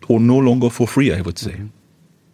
or 0.07 0.19
no 0.19 0.37
longer 0.37 0.69
for 0.69 0.87
free, 0.87 1.13
I 1.13 1.21
would 1.21 1.37
say. 1.37 1.61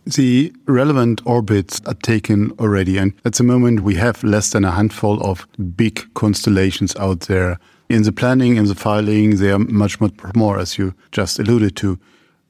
The 0.05 0.53
relevant 0.65 1.21
orbits 1.25 1.81
are 1.85 1.95
taken 1.95 2.51
already, 2.59 2.97
and 2.97 3.13
at 3.25 3.33
the 3.33 3.43
moment 3.43 3.81
we 3.81 3.95
have 3.95 4.23
less 4.23 4.51
than 4.51 4.63
a 4.63 4.71
handful 4.71 5.21
of 5.23 5.47
big 5.75 6.05
constellations 6.13 6.95
out 6.95 7.21
there. 7.21 7.59
In 7.89 8.03
the 8.03 8.11
planning, 8.11 8.55
in 8.55 8.65
the 8.65 8.75
filing, 8.75 9.37
they 9.37 9.51
are 9.51 9.59
much, 9.59 9.99
much 9.99 10.13
more, 10.35 10.57
as 10.59 10.77
you 10.77 10.93
just 11.11 11.39
alluded 11.39 11.75
to. 11.77 11.99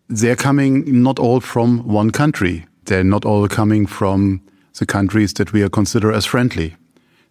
They're 0.10 0.36
coming 0.36 1.02
not 1.02 1.18
all 1.18 1.40
from 1.40 1.88
one 1.88 2.12
country. 2.12 2.66
They're 2.86 3.04
not 3.04 3.25
all 3.25 3.48
coming 3.48 3.88
from 3.88 4.42
the 4.77 4.86
countries 4.86 5.34
that 5.34 5.53
we 5.53 5.67
consider 5.70 6.12
as 6.12 6.25
friendly. 6.25 6.75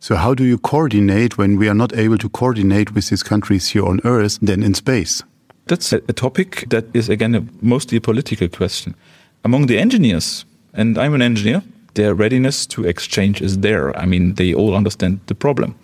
So 0.00 0.16
how 0.16 0.34
do 0.34 0.44
you 0.44 0.58
coordinate 0.58 1.38
when 1.38 1.56
we 1.56 1.68
are 1.68 1.74
not 1.74 1.96
able 1.96 2.18
to 2.18 2.28
coordinate 2.28 2.94
with 2.94 3.08
these 3.08 3.22
countries 3.22 3.68
here 3.68 3.86
on 3.86 4.00
Earth 4.04 4.38
than 4.42 4.62
in 4.62 4.74
space? 4.74 5.22
That's 5.66 5.92
a 5.92 6.12
topic 6.12 6.66
that 6.68 6.84
is 6.92 7.08
again 7.08 7.34
a, 7.34 7.42
mostly 7.62 7.96
a 7.96 8.00
political 8.00 8.48
question. 8.48 8.94
Among 9.44 9.66
the 9.66 9.78
engineers, 9.78 10.44
and 10.74 10.98
I'm 10.98 11.14
an 11.14 11.22
engineer, 11.22 11.62
their 11.94 12.14
readiness 12.14 12.66
to 12.66 12.84
exchange 12.84 13.40
is 13.40 13.58
there. 13.58 13.96
I 13.96 14.04
mean, 14.04 14.34
they 14.34 14.52
all 14.52 14.74
understand 14.74 15.20
the 15.26 15.34
problem. 15.34 15.74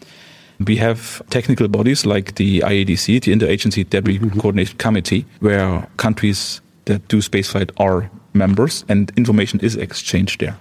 We 0.67 0.77
have 0.77 1.23
technical 1.31 1.69
bodies 1.69 2.05
like 2.05 2.35
the 2.35 2.61
IADC, 2.61 3.23
the 3.23 3.33
Interagency 3.33 3.89
Debris 3.89 4.19
mm 4.19 4.31
-hmm. 4.31 4.41
Coordination 4.41 4.77
Committee, 4.77 5.25
where 5.39 5.89
countries 5.97 6.61
that 6.85 7.01
do 7.09 7.21
spaceflight 7.21 7.71
are 7.77 8.11
members 8.33 8.85
and 8.89 9.13
information 9.17 9.61
is 9.61 9.77
exchanged 9.77 10.39
there. 10.39 10.55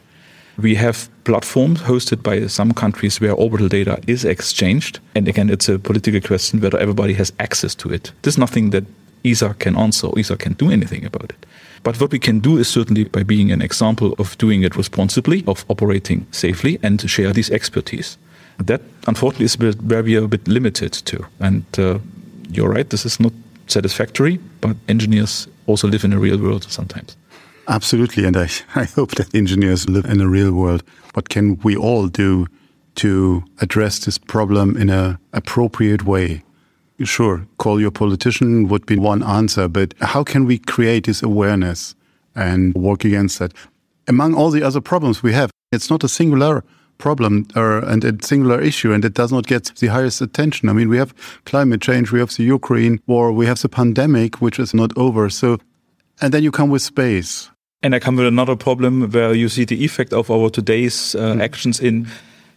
We 0.62 0.75
have 0.75 1.10
platforms 1.24 1.82
hosted 1.82 2.22
by 2.22 2.48
some 2.48 2.74
countries 2.74 3.22
where 3.22 3.34
orbital 3.34 3.70
data 3.70 4.00
is 4.08 4.25
exchanged. 4.25 5.00
And 5.16 5.28
again, 5.28 5.50
it's 5.50 5.70
a 5.70 5.80
political 5.80 6.20
question 6.20 6.60
whether 6.60 6.78
everybody 6.78 7.13
has 7.13 7.32
access 7.39 7.75
to 7.75 7.94
it. 7.94 8.12
There's 8.24 8.38
nothing 8.38 8.72
that 8.72 8.84
ESA 9.24 9.56
can 9.60 9.78
answer, 9.78 10.08
ESA 10.18 10.36
can 10.38 10.54
do 10.54 10.70
anything 10.70 11.06
about 11.06 11.32
it. 11.32 11.46
But 11.84 12.01
what 12.01 12.12
we 12.12 12.20
can 12.20 12.39
do 12.39 12.58
is 12.58 12.68
certainly 12.68 13.06
by 13.06 13.24
being 13.24 13.51
an 13.51 13.62
example 13.62 14.13
of 14.20 14.38
doing 14.38 14.63
it 14.63 14.75
responsibly, 14.75 15.44
of 15.48 15.63
operating 15.70 16.28
safely, 16.32 16.78
and 16.84 17.00
to 17.00 17.08
share 17.08 17.32
this 17.32 17.50
expertise. 17.51 18.18
That, 18.58 18.82
unfortunately, 19.08 19.46
is 19.46 19.78
where 19.78 20.04
we 20.04 20.18
are 20.18 20.25
a 20.25 20.28
bit 20.28 20.46
limited 20.46 20.92
to. 20.92 21.25
And 21.39 21.63
uh, 21.78 22.00
you're 22.50 22.70
right, 22.70 22.89
this 22.89 23.06
is 23.06 23.20
not 23.20 23.32
satisfactory, 23.68 24.39
but 24.60 24.75
engineers 24.89 25.48
also 25.68 25.88
live 25.88 26.04
in 26.04 26.12
a 26.12 26.20
real 26.20 26.38
world 26.38 26.63
sometimes. 26.70 27.16
Absolutely. 27.70 28.26
And 28.26 28.36
I, 28.36 28.50
I 28.76 28.84
hope 28.84 29.12
that 29.16 29.34
engineers 29.34 29.88
live 29.88 30.06
in 30.06 30.20
a 30.20 30.28
real 30.28 30.52
world. 30.52 30.84
What 31.14 31.30
can 31.30 31.58
we 31.60 31.78
all 31.78 32.08
do 32.08 32.48
to 32.96 33.44
address 33.62 34.00
this 34.00 34.18
problem 34.18 34.76
in 34.76 34.90
an 34.90 35.20
appropriate 35.32 36.04
way? 36.04 36.44
Sure, 37.02 37.48
call 37.58 37.80
your 37.80 37.92
politician 37.92 38.68
would 38.68 38.86
be 38.86 38.98
one 38.98 39.24
answer, 39.24 39.70
but 39.70 39.94
how 40.02 40.22
can 40.22 40.44
we 40.44 40.58
create 40.58 41.06
this 41.06 41.24
awareness 41.24 41.96
and 42.36 42.74
work 42.76 43.06
against 43.06 43.40
that? 43.40 43.54
Among 44.10 44.34
all 44.34 44.50
the 44.50 44.64
other 44.64 44.82
problems 44.82 45.24
we 45.24 45.32
have, 45.32 45.50
it's 45.72 45.90
not 45.90 46.04
a 46.04 46.10
singular 46.10 46.62
problem 46.98 47.48
or, 47.56 47.78
and 47.78 48.04
a 48.04 48.22
singular 48.22 48.60
issue, 48.60 48.92
and 48.92 49.06
it 49.06 49.14
does 49.14 49.32
not 49.32 49.48
get 49.48 49.72
the 49.80 49.88
highest 49.88 50.20
attention. 50.20 50.68
I 50.68 50.74
mean, 50.74 50.90
we 50.90 50.98
have 50.98 51.14
climate 51.46 51.80
change, 51.80 52.12
we 52.12 52.20
have 52.20 52.36
the 52.36 52.44
Ukraine 52.44 53.00
war, 53.08 53.32
we 53.32 53.46
have 53.46 53.62
the 53.62 53.70
pandemic, 53.70 54.42
which 54.42 54.60
is 54.60 54.74
not 54.74 54.92
over. 54.98 55.30
So, 55.30 55.58
and 56.20 56.34
then 56.34 56.44
you 56.44 56.52
come 56.52 56.70
with 56.70 56.82
space. 56.82 57.50
And 57.82 57.96
I 57.96 58.00
come 58.00 58.18
with 58.18 58.28
another 58.28 58.58
problem 58.58 59.10
where 59.10 59.34
you 59.34 59.48
see 59.48 59.64
the 59.64 59.86
effect 59.86 60.12
of 60.12 60.30
our 60.30 60.50
today's 60.50 61.16
uh, 61.16 61.36
mm. 61.36 61.42
actions 61.42 61.80
in 61.80 62.08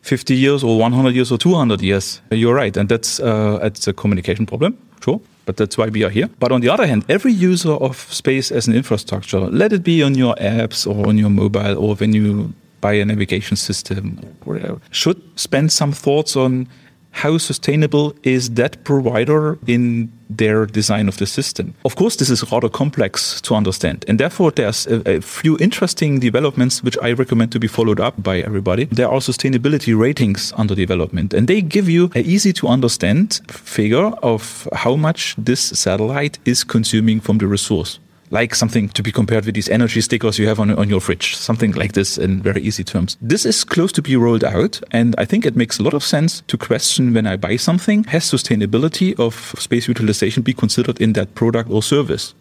50 0.00 0.34
years 0.34 0.64
or 0.64 0.78
100 0.78 1.14
years 1.14 1.30
or 1.30 1.38
200 1.38 1.80
years. 1.80 2.20
You're 2.32 2.54
right. 2.54 2.76
And 2.76 2.88
that's, 2.88 3.20
uh, 3.20 3.58
that's 3.62 3.86
a 3.86 3.92
communication 3.92 4.46
problem, 4.46 4.76
sure. 5.00 5.20
But 5.46 5.58
that's 5.58 5.78
why 5.78 5.86
we 5.86 6.02
are 6.02 6.10
here. 6.10 6.28
But 6.40 6.50
on 6.50 6.60
the 6.60 6.68
other 6.68 6.88
hand, 6.88 7.04
every 7.08 7.32
user 7.32 7.70
of 7.70 7.98
space 8.12 8.50
as 8.50 8.66
an 8.66 8.74
infrastructure, 8.74 9.38
let 9.38 9.72
it 9.72 9.84
be 9.84 10.02
on 10.02 10.16
your 10.16 10.34
apps 10.40 10.88
or 10.88 11.06
on 11.06 11.18
your 11.18 11.30
mobile 11.30 11.78
or 11.78 11.94
when 11.94 12.12
you 12.12 12.52
buy 12.80 12.94
a 12.94 13.04
navigation 13.04 13.56
system, 13.56 14.18
whatever, 14.44 14.80
should 14.90 15.22
spend 15.38 15.70
some 15.70 15.92
thoughts 15.92 16.34
on 16.34 16.66
how 17.12 17.38
sustainable 17.38 18.14
is 18.22 18.50
that 18.50 18.82
provider 18.84 19.58
in 19.66 20.10
their 20.28 20.66
design 20.66 21.08
of 21.08 21.18
the 21.18 21.26
system. 21.26 21.74
Of 21.84 21.96
course, 21.96 22.16
this 22.16 22.30
is 22.30 22.50
rather 22.50 22.68
complex 22.68 23.40
to 23.42 23.54
understand, 23.54 24.04
and 24.08 24.18
therefore 24.18 24.50
there's 24.50 24.86
a, 24.86 25.16
a, 25.16 25.20
few 25.20 25.56
interesting 25.58 26.20
developments 26.20 26.82
which 26.82 26.96
I 27.02 27.12
recommend 27.12 27.52
to 27.52 27.60
be 27.60 27.68
followed 27.68 28.00
up 28.00 28.22
by 28.22 28.38
everybody. 28.38 28.84
There 28.86 29.08
are 29.08 29.20
sustainability 29.20 29.98
ratings 29.98 30.52
under 30.56 30.74
development, 30.74 31.34
and 31.34 31.48
they 31.48 31.60
give 31.60 31.88
you 31.88 32.10
an 32.14 32.24
easy 32.24 32.52
to 32.54 32.68
understand 32.68 33.40
figure 33.48 34.06
of 34.22 34.66
how 34.72 34.96
much 34.96 35.34
this 35.36 35.60
satellite 35.60 36.38
is 36.44 36.64
consuming 36.64 37.20
from 37.20 37.38
the 37.38 37.46
resource 37.46 37.98
like 38.32 38.54
something 38.54 38.88
to 38.88 39.02
be 39.02 39.12
compared 39.12 39.44
with 39.44 39.54
these 39.54 39.68
energy 39.68 40.00
stickers 40.00 40.38
you 40.38 40.48
have 40.48 40.58
on, 40.58 40.70
on 40.70 40.88
your 40.88 41.00
fridge, 41.00 41.36
something 41.36 41.72
like 41.72 41.92
this 41.92 42.18
in 42.18 42.42
very 42.42 42.62
easy 42.62 42.82
terms. 42.82 43.16
This 43.20 43.44
is 43.44 43.62
close 43.62 43.92
to 43.92 44.02
be 44.02 44.16
rolled 44.16 44.42
out, 44.42 44.80
and 44.90 45.14
I 45.18 45.26
think 45.26 45.44
it 45.44 45.54
makes 45.54 45.78
a 45.78 45.82
lot 45.82 45.94
of 45.94 46.02
sense 46.02 46.42
to 46.48 46.56
question 46.56 47.12
when 47.12 47.26
I 47.26 47.36
buy 47.36 47.56
something, 47.56 48.04
has 48.04 48.24
sustainability 48.24 49.18
of 49.20 49.54
space 49.58 49.86
utilization 49.86 50.42
be 50.42 50.54
considered 50.54 51.00
in 51.00 51.12
that 51.12 51.34
product 51.34 51.70
or 51.70 51.82
service? 51.82 52.34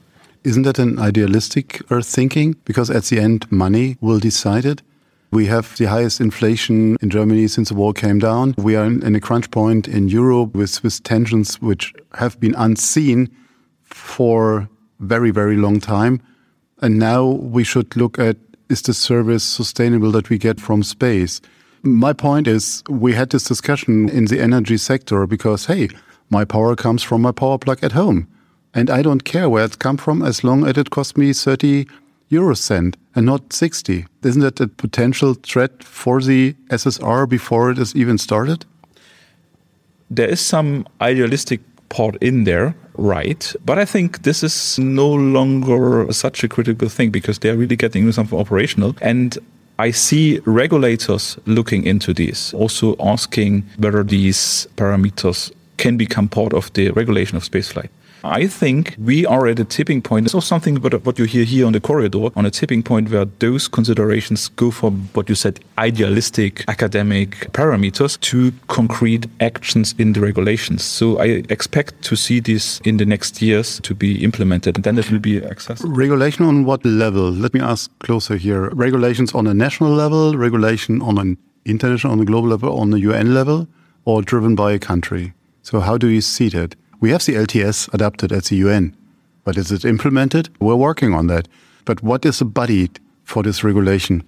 Isn't 0.43 0.63
that 0.63 0.79
an 0.79 0.97
idealistic 0.97 1.81
thinking? 2.01 2.55
Because 2.65 2.89
at 2.89 3.03
the 3.03 3.19
end, 3.19 3.51
money 3.51 3.97
will 4.01 4.19
decide 4.19 4.65
it. 4.65 4.81
We 5.31 5.45
have 5.45 5.77
the 5.77 5.85
highest 5.85 6.19
inflation 6.19 6.97
in 7.01 7.09
Germany 7.09 7.47
since 7.47 7.69
the 7.69 7.75
war 7.75 7.93
came 7.93 8.19
down. 8.19 8.55
We 8.57 8.75
are 8.75 8.85
in 8.85 9.15
a 9.15 9.19
crunch 9.19 9.51
point 9.51 9.87
in 9.87 10.07
Europe 10.07 10.55
with, 10.55 10.83
with 10.83 11.03
tensions 11.03 11.61
which 11.61 11.93
have 12.15 12.39
been 12.39 12.55
unseen 12.55 13.29
for 13.83 14.69
very, 15.01 15.31
very 15.31 15.57
long 15.57 15.79
time. 15.79 16.21
And 16.81 16.97
now 16.97 17.25
we 17.25 17.63
should 17.63 17.95
look 17.95 18.17
at 18.17 18.37
is 18.69 18.81
the 18.81 18.93
service 18.93 19.43
sustainable 19.43 20.11
that 20.11 20.29
we 20.29 20.37
get 20.37 20.59
from 20.61 20.81
space? 20.81 21.41
My 21.83 22.13
point 22.13 22.47
is, 22.47 22.83
we 22.87 23.13
had 23.13 23.31
this 23.31 23.43
discussion 23.43 24.07
in 24.07 24.25
the 24.25 24.39
energy 24.39 24.77
sector 24.77 25.27
because, 25.27 25.65
hey, 25.65 25.89
my 26.29 26.45
power 26.45 26.75
comes 26.75 27.03
from 27.03 27.21
my 27.21 27.31
power 27.31 27.57
plug 27.57 27.83
at 27.83 27.91
home. 27.91 28.27
And 28.73 28.89
I 28.89 29.01
don't 29.01 29.25
care 29.25 29.49
where 29.49 29.65
it 29.65 29.79
comes 29.79 30.01
from 30.01 30.21
as 30.21 30.43
long 30.43 30.65
as 30.65 30.77
it 30.77 30.89
costs 30.89 31.17
me 31.17 31.33
30 31.33 31.85
euro 32.29 32.55
cent 32.55 32.95
and 33.13 33.25
not 33.25 33.51
60. 33.51 34.05
Isn't 34.23 34.41
that 34.41 34.61
a 34.61 34.67
potential 34.67 35.33
threat 35.33 35.83
for 35.83 36.21
the 36.21 36.55
SSR 36.69 37.27
before 37.27 37.71
it 37.71 37.77
is 37.77 37.93
even 37.95 38.17
started? 38.17 38.65
There 40.09 40.29
is 40.29 40.39
some 40.39 40.87
idealistic 41.01 41.59
part 41.91 42.15
in 42.21 42.45
there, 42.45 42.73
right? 42.97 43.55
But 43.63 43.77
I 43.77 43.85
think 43.85 44.23
this 44.23 44.43
is 44.43 44.79
no 44.79 45.07
longer 45.11 46.11
such 46.11 46.43
a 46.43 46.47
critical 46.47 46.89
thing 46.89 47.11
because 47.11 47.39
they're 47.39 47.57
really 47.57 47.75
getting 47.75 48.11
something 48.11 48.39
operational. 48.39 48.95
And 49.01 49.37
I 49.77 49.91
see 49.91 50.39
regulators 50.45 51.37
looking 51.45 51.85
into 51.85 52.13
this, 52.13 52.53
also 52.53 52.95
asking 52.99 53.63
whether 53.77 54.03
these 54.03 54.67
parameters 54.77 55.51
can 55.77 55.97
become 55.97 56.27
part 56.27 56.53
of 56.53 56.71
the 56.73 56.91
regulation 56.91 57.37
of 57.37 57.43
spaceflight. 57.43 57.89
I 58.23 58.47
think 58.47 58.95
we 58.99 59.25
are 59.25 59.47
at 59.47 59.59
a 59.59 59.65
tipping 59.65 60.01
point. 60.01 60.29
So 60.29 60.39
something 60.39 60.75
what 60.77 61.17
you 61.17 61.25
hear 61.25 61.43
here 61.43 61.65
on 61.65 61.73
the 61.73 61.79
corridor, 61.79 62.29
on 62.35 62.45
a 62.45 62.51
tipping 62.51 62.83
point 62.83 63.09
where 63.09 63.25
those 63.39 63.67
considerations 63.67 64.49
go 64.49 64.69
from 64.71 65.09
what 65.13 65.27
you 65.29 65.35
said, 65.35 65.59
idealistic 65.77 66.63
academic 66.67 67.51
parameters 67.51 68.19
to 68.21 68.51
concrete 68.67 69.27
actions 69.39 69.95
in 69.97 70.13
the 70.13 70.21
regulations. 70.21 70.83
So 70.83 71.19
I 71.19 71.43
expect 71.49 72.01
to 72.03 72.15
see 72.15 72.39
this 72.39 72.79
in 72.83 72.97
the 72.97 73.05
next 73.05 73.41
years 73.41 73.79
to 73.81 73.95
be 73.95 74.23
implemented 74.23 74.77
and 74.77 74.83
then 74.83 74.97
it 74.97 75.11
will 75.11 75.19
be 75.19 75.43
accessible. 75.43 75.91
Regulation 75.91 76.45
on 76.45 76.65
what 76.65 76.85
level? 76.85 77.31
Let 77.31 77.53
me 77.53 77.59
ask 77.59 77.89
closer 77.99 78.37
here. 78.37 78.69
Regulations 78.69 79.33
on 79.33 79.47
a 79.47 79.53
national 79.53 79.91
level, 79.91 80.37
regulation 80.37 81.01
on 81.01 81.17
an 81.17 81.37
international, 81.65 82.13
on 82.13 82.19
a 82.19 82.25
global 82.25 82.49
level, 82.49 82.79
on 82.79 82.91
the 82.91 82.99
UN 82.99 83.33
level, 83.33 83.67
or 84.05 84.21
driven 84.21 84.55
by 84.55 84.71
a 84.73 84.79
country? 84.79 85.33
So 85.63 85.79
how 85.79 85.97
do 85.97 86.07
you 86.07 86.21
see 86.21 86.49
that? 86.49 86.75
We 87.01 87.09
have 87.09 87.25
the 87.25 87.33
LTS 87.33 87.91
adapted 87.95 88.31
at 88.31 88.45
the 88.45 88.57
UN, 88.57 88.95
but 89.43 89.57
is 89.57 89.71
it 89.71 89.83
implemented? 89.85 90.49
We're 90.59 90.75
working 90.75 91.15
on 91.15 91.25
that. 91.27 91.47
But 91.83 92.03
what 92.03 92.23
is 92.27 92.37
the 92.37 92.45
body 92.45 92.91
for 93.23 93.41
this 93.41 93.63
regulation? 93.63 94.21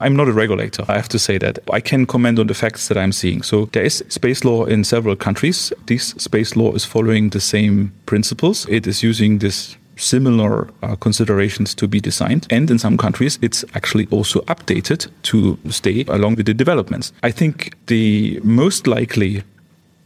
I'm 0.00 0.16
not 0.16 0.26
a 0.26 0.32
regulator, 0.32 0.84
I 0.88 0.96
have 0.96 1.08
to 1.10 1.20
say 1.20 1.38
that. 1.38 1.60
I 1.72 1.78
can 1.80 2.04
comment 2.04 2.40
on 2.40 2.48
the 2.48 2.54
facts 2.54 2.88
that 2.88 2.98
I'm 2.98 3.12
seeing. 3.12 3.42
So 3.42 3.66
there 3.66 3.84
is 3.84 4.02
space 4.08 4.44
law 4.44 4.64
in 4.64 4.82
several 4.82 5.14
countries. 5.14 5.72
This 5.86 6.08
space 6.18 6.56
law 6.56 6.72
is 6.72 6.84
following 6.84 7.30
the 7.30 7.40
same 7.40 7.92
principles. 8.06 8.66
It 8.68 8.88
is 8.88 9.04
using 9.04 9.38
this 9.38 9.76
similar 9.94 10.68
uh, 10.82 10.96
considerations 10.96 11.76
to 11.76 11.86
be 11.86 12.00
designed. 12.00 12.48
And 12.50 12.68
in 12.72 12.80
some 12.80 12.96
countries, 12.96 13.38
it's 13.40 13.64
actually 13.74 14.08
also 14.10 14.40
updated 14.42 15.08
to 15.22 15.56
stay 15.70 16.04
along 16.08 16.36
with 16.36 16.46
the 16.46 16.54
developments. 16.54 17.12
I 17.22 17.30
think 17.30 17.74
the 17.86 18.40
most 18.42 18.88
likely 18.88 19.44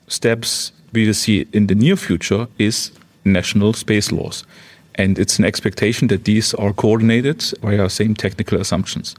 steps 0.09 0.73
we 0.93 1.07
will 1.07 1.15
see 1.15 1.47
in 1.53 1.67
the 1.67 1.75
near 1.75 1.97
future 1.97 2.47
is 2.59 2.93
national 3.25 3.73
space 3.73 4.13
laws. 4.13 4.45
And 4.95 5.19
it's 5.19 5.39
an 5.39 5.45
expectation 5.45 6.09
that 6.09 6.25
these 6.25 6.55
are 6.55 6.73
coordinated 6.73 7.43
via 7.63 7.89
same 7.89 8.15
technical 8.15 8.61
assumptions. 8.61 9.15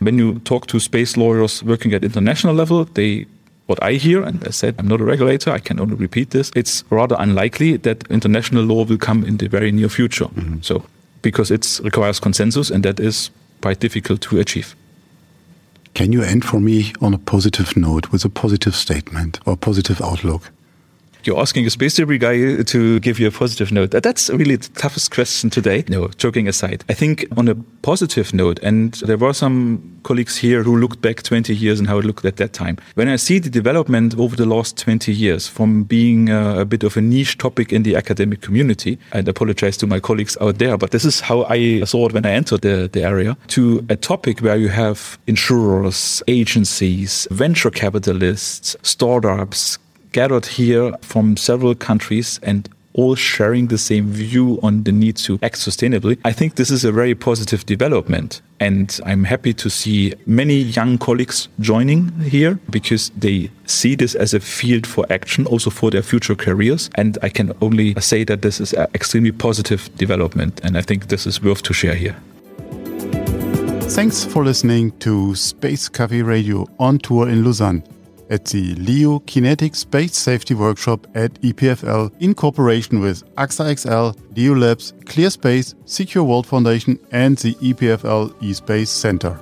When 0.00 0.18
you 0.18 0.38
talk 0.40 0.66
to 0.66 0.80
space 0.80 1.16
lawyers 1.16 1.62
working 1.62 1.94
at 1.94 2.04
international 2.04 2.54
level, 2.54 2.84
they 2.84 3.26
what 3.66 3.82
I 3.82 3.94
hear, 3.94 4.22
and 4.22 4.46
I 4.46 4.50
said 4.50 4.74
I'm 4.78 4.88
not 4.88 5.00
a 5.00 5.04
regulator, 5.04 5.50
I 5.50 5.58
can 5.58 5.80
only 5.80 5.94
repeat 5.94 6.30
this, 6.30 6.50
it's 6.54 6.84
rather 6.90 7.16
unlikely 7.18 7.78
that 7.78 8.04
international 8.10 8.64
law 8.64 8.84
will 8.84 8.98
come 8.98 9.24
in 9.24 9.38
the 9.38 9.48
very 9.48 9.72
near 9.72 9.88
future. 9.88 10.28
Mm 10.34 10.44
-hmm. 10.44 10.62
So 10.62 10.84
because 11.22 11.54
it 11.54 11.80
requires 11.82 12.20
consensus 12.20 12.70
and 12.70 12.82
that 12.82 13.00
is 13.00 13.30
quite 13.60 13.80
difficult 13.80 14.20
to 14.20 14.38
achieve. 14.38 14.76
Can 15.94 16.12
you 16.12 16.22
end 16.22 16.44
for 16.44 16.60
me 16.60 16.92
on 17.00 17.14
a 17.14 17.18
positive 17.18 17.80
note 17.80 18.08
with 18.10 18.24
a 18.24 18.28
positive 18.28 18.74
statement 18.74 19.40
or 19.44 19.56
positive 19.56 20.04
outlook? 20.04 20.50
You're 21.24 21.40
asking 21.40 21.66
a 21.66 21.70
space 21.70 21.94
debris 21.94 22.18
guy 22.18 22.62
to 22.62 23.00
give 23.00 23.18
you 23.18 23.28
a 23.28 23.30
positive 23.30 23.72
note. 23.72 23.92
That's 23.92 24.28
really 24.28 24.56
the 24.56 24.68
toughest 24.74 25.10
question 25.10 25.48
today. 25.48 25.82
No, 25.88 26.08
joking 26.08 26.48
aside. 26.48 26.84
I 26.90 26.92
think 26.92 27.24
on 27.36 27.48
a 27.48 27.54
positive 27.54 28.34
note, 28.34 28.58
and 28.62 28.92
there 29.06 29.16
were 29.16 29.32
some 29.32 29.94
colleagues 30.02 30.36
here 30.36 30.62
who 30.62 30.76
looked 30.76 31.00
back 31.00 31.22
20 31.22 31.54
years 31.54 31.78
and 31.78 31.88
how 31.88 31.98
it 31.98 32.04
looked 32.04 32.26
at 32.26 32.36
that 32.36 32.52
time. 32.52 32.76
When 32.94 33.08
I 33.08 33.16
see 33.16 33.38
the 33.38 33.48
development 33.48 34.18
over 34.18 34.36
the 34.36 34.44
last 34.44 34.76
20 34.76 35.12
years 35.12 35.48
from 35.48 35.84
being 35.84 36.28
a, 36.28 36.60
a 36.60 36.64
bit 36.66 36.84
of 36.84 36.96
a 36.98 37.00
niche 37.00 37.38
topic 37.38 37.72
in 37.72 37.84
the 37.84 37.96
academic 37.96 38.42
community, 38.42 38.98
and 39.12 39.26
apologize 39.26 39.78
to 39.78 39.86
my 39.86 40.00
colleagues 40.00 40.36
out 40.42 40.58
there, 40.58 40.76
but 40.76 40.90
this 40.90 41.06
is 41.06 41.20
how 41.20 41.44
I 41.44 41.84
saw 41.84 42.06
it 42.06 42.12
when 42.12 42.26
I 42.26 42.32
entered 42.32 42.60
the, 42.60 42.90
the 42.92 43.02
area, 43.02 43.36
to 43.48 43.84
a 43.88 43.96
topic 43.96 44.40
where 44.40 44.56
you 44.56 44.68
have 44.68 45.18
insurers, 45.26 46.22
agencies, 46.28 47.26
venture 47.30 47.70
capitalists, 47.70 48.76
startups, 48.82 49.78
gathered 50.14 50.46
here 50.46 50.92
from 51.02 51.36
several 51.36 51.74
countries 51.74 52.38
and 52.44 52.68
all 52.94 53.16
sharing 53.16 53.66
the 53.66 53.76
same 53.76 54.06
view 54.12 54.60
on 54.62 54.84
the 54.84 54.92
need 54.92 55.16
to 55.16 55.36
act 55.42 55.56
sustainably. 55.56 56.16
I 56.24 56.32
think 56.32 56.54
this 56.54 56.70
is 56.70 56.84
a 56.84 56.92
very 56.92 57.16
positive 57.16 57.66
development. 57.66 58.40
And 58.60 58.98
I'm 59.04 59.24
happy 59.24 59.52
to 59.54 59.68
see 59.68 60.14
many 60.26 60.54
young 60.54 60.98
colleagues 60.98 61.48
joining 61.58 62.08
here 62.20 62.60
because 62.70 63.10
they 63.16 63.50
see 63.66 63.96
this 63.96 64.14
as 64.14 64.32
a 64.32 64.38
field 64.38 64.86
for 64.86 65.04
action, 65.10 65.46
also 65.46 65.70
for 65.70 65.90
their 65.90 66.02
future 66.02 66.36
careers. 66.36 66.88
And 66.94 67.18
I 67.20 67.28
can 67.28 67.52
only 67.60 67.94
say 68.00 68.22
that 68.24 68.42
this 68.42 68.60
is 68.60 68.72
an 68.72 68.86
extremely 68.94 69.32
positive 69.32 69.90
development. 69.96 70.60
And 70.62 70.78
I 70.78 70.82
think 70.82 71.08
this 71.08 71.26
is 71.26 71.42
worth 71.42 71.62
to 71.62 71.72
share 71.74 71.96
here. 71.96 72.16
Thanks 73.90 74.24
for 74.24 74.44
listening 74.44 74.92
to 75.00 75.34
Space 75.34 75.88
Cafe 75.88 76.22
Radio 76.22 76.66
on 76.78 76.98
tour 76.98 77.28
in 77.28 77.44
Lausanne 77.44 77.82
at 78.30 78.44
the 78.46 78.74
LEO 78.74 79.20
Kinetic 79.20 79.74
Space 79.74 80.16
Safety 80.16 80.54
Workshop 80.54 81.06
at 81.14 81.34
EPFL 81.42 82.12
in 82.20 82.34
cooperation 82.34 83.00
with 83.00 83.24
AXA 83.36 83.78
XL, 83.78 84.18
LeoLabs, 84.34 84.92
ClearSpace, 85.04 85.74
Secure 85.84 86.24
World 86.24 86.46
Foundation, 86.46 86.98
and 87.12 87.36
the 87.38 87.54
EPFL 87.54 88.32
eSpace 88.40 88.88
Center. 88.88 89.38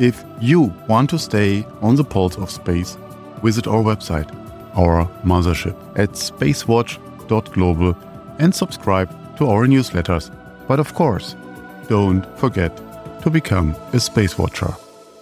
If 0.00 0.24
you 0.40 0.74
want 0.88 1.10
to 1.10 1.18
stay 1.18 1.64
on 1.80 1.96
the 1.96 2.04
pulse 2.04 2.36
of 2.36 2.50
space, 2.50 2.96
visit 3.42 3.66
our 3.66 3.82
website, 3.82 4.30
our 4.74 5.06
mothership, 5.24 5.76
at 5.98 6.10
spacewatch.global 6.12 7.96
and 8.38 8.54
subscribe 8.54 9.36
to 9.36 9.46
our 9.46 9.66
newsletters. 9.66 10.30
But 10.66 10.80
of 10.80 10.94
course, 10.94 11.36
don't 11.88 12.24
forget 12.38 12.76
to 13.22 13.30
become 13.30 13.76
a 13.92 14.00
Space 14.00 14.38
Watcher. 14.38 14.74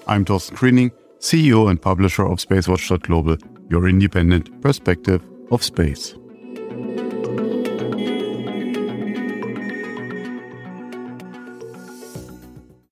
I'm 0.07 0.24
Torsten 0.24 0.57
Kriening 0.57 0.92
CEO 1.21 1.69
and 1.69 1.81
publisher 1.81 2.27
of 2.27 2.39
SpaceWatch.global, 2.39 3.37
your 3.69 3.89
independent 3.89 4.61
perspective 4.63 5.23
of 5.51 5.63
space. 5.63 6.15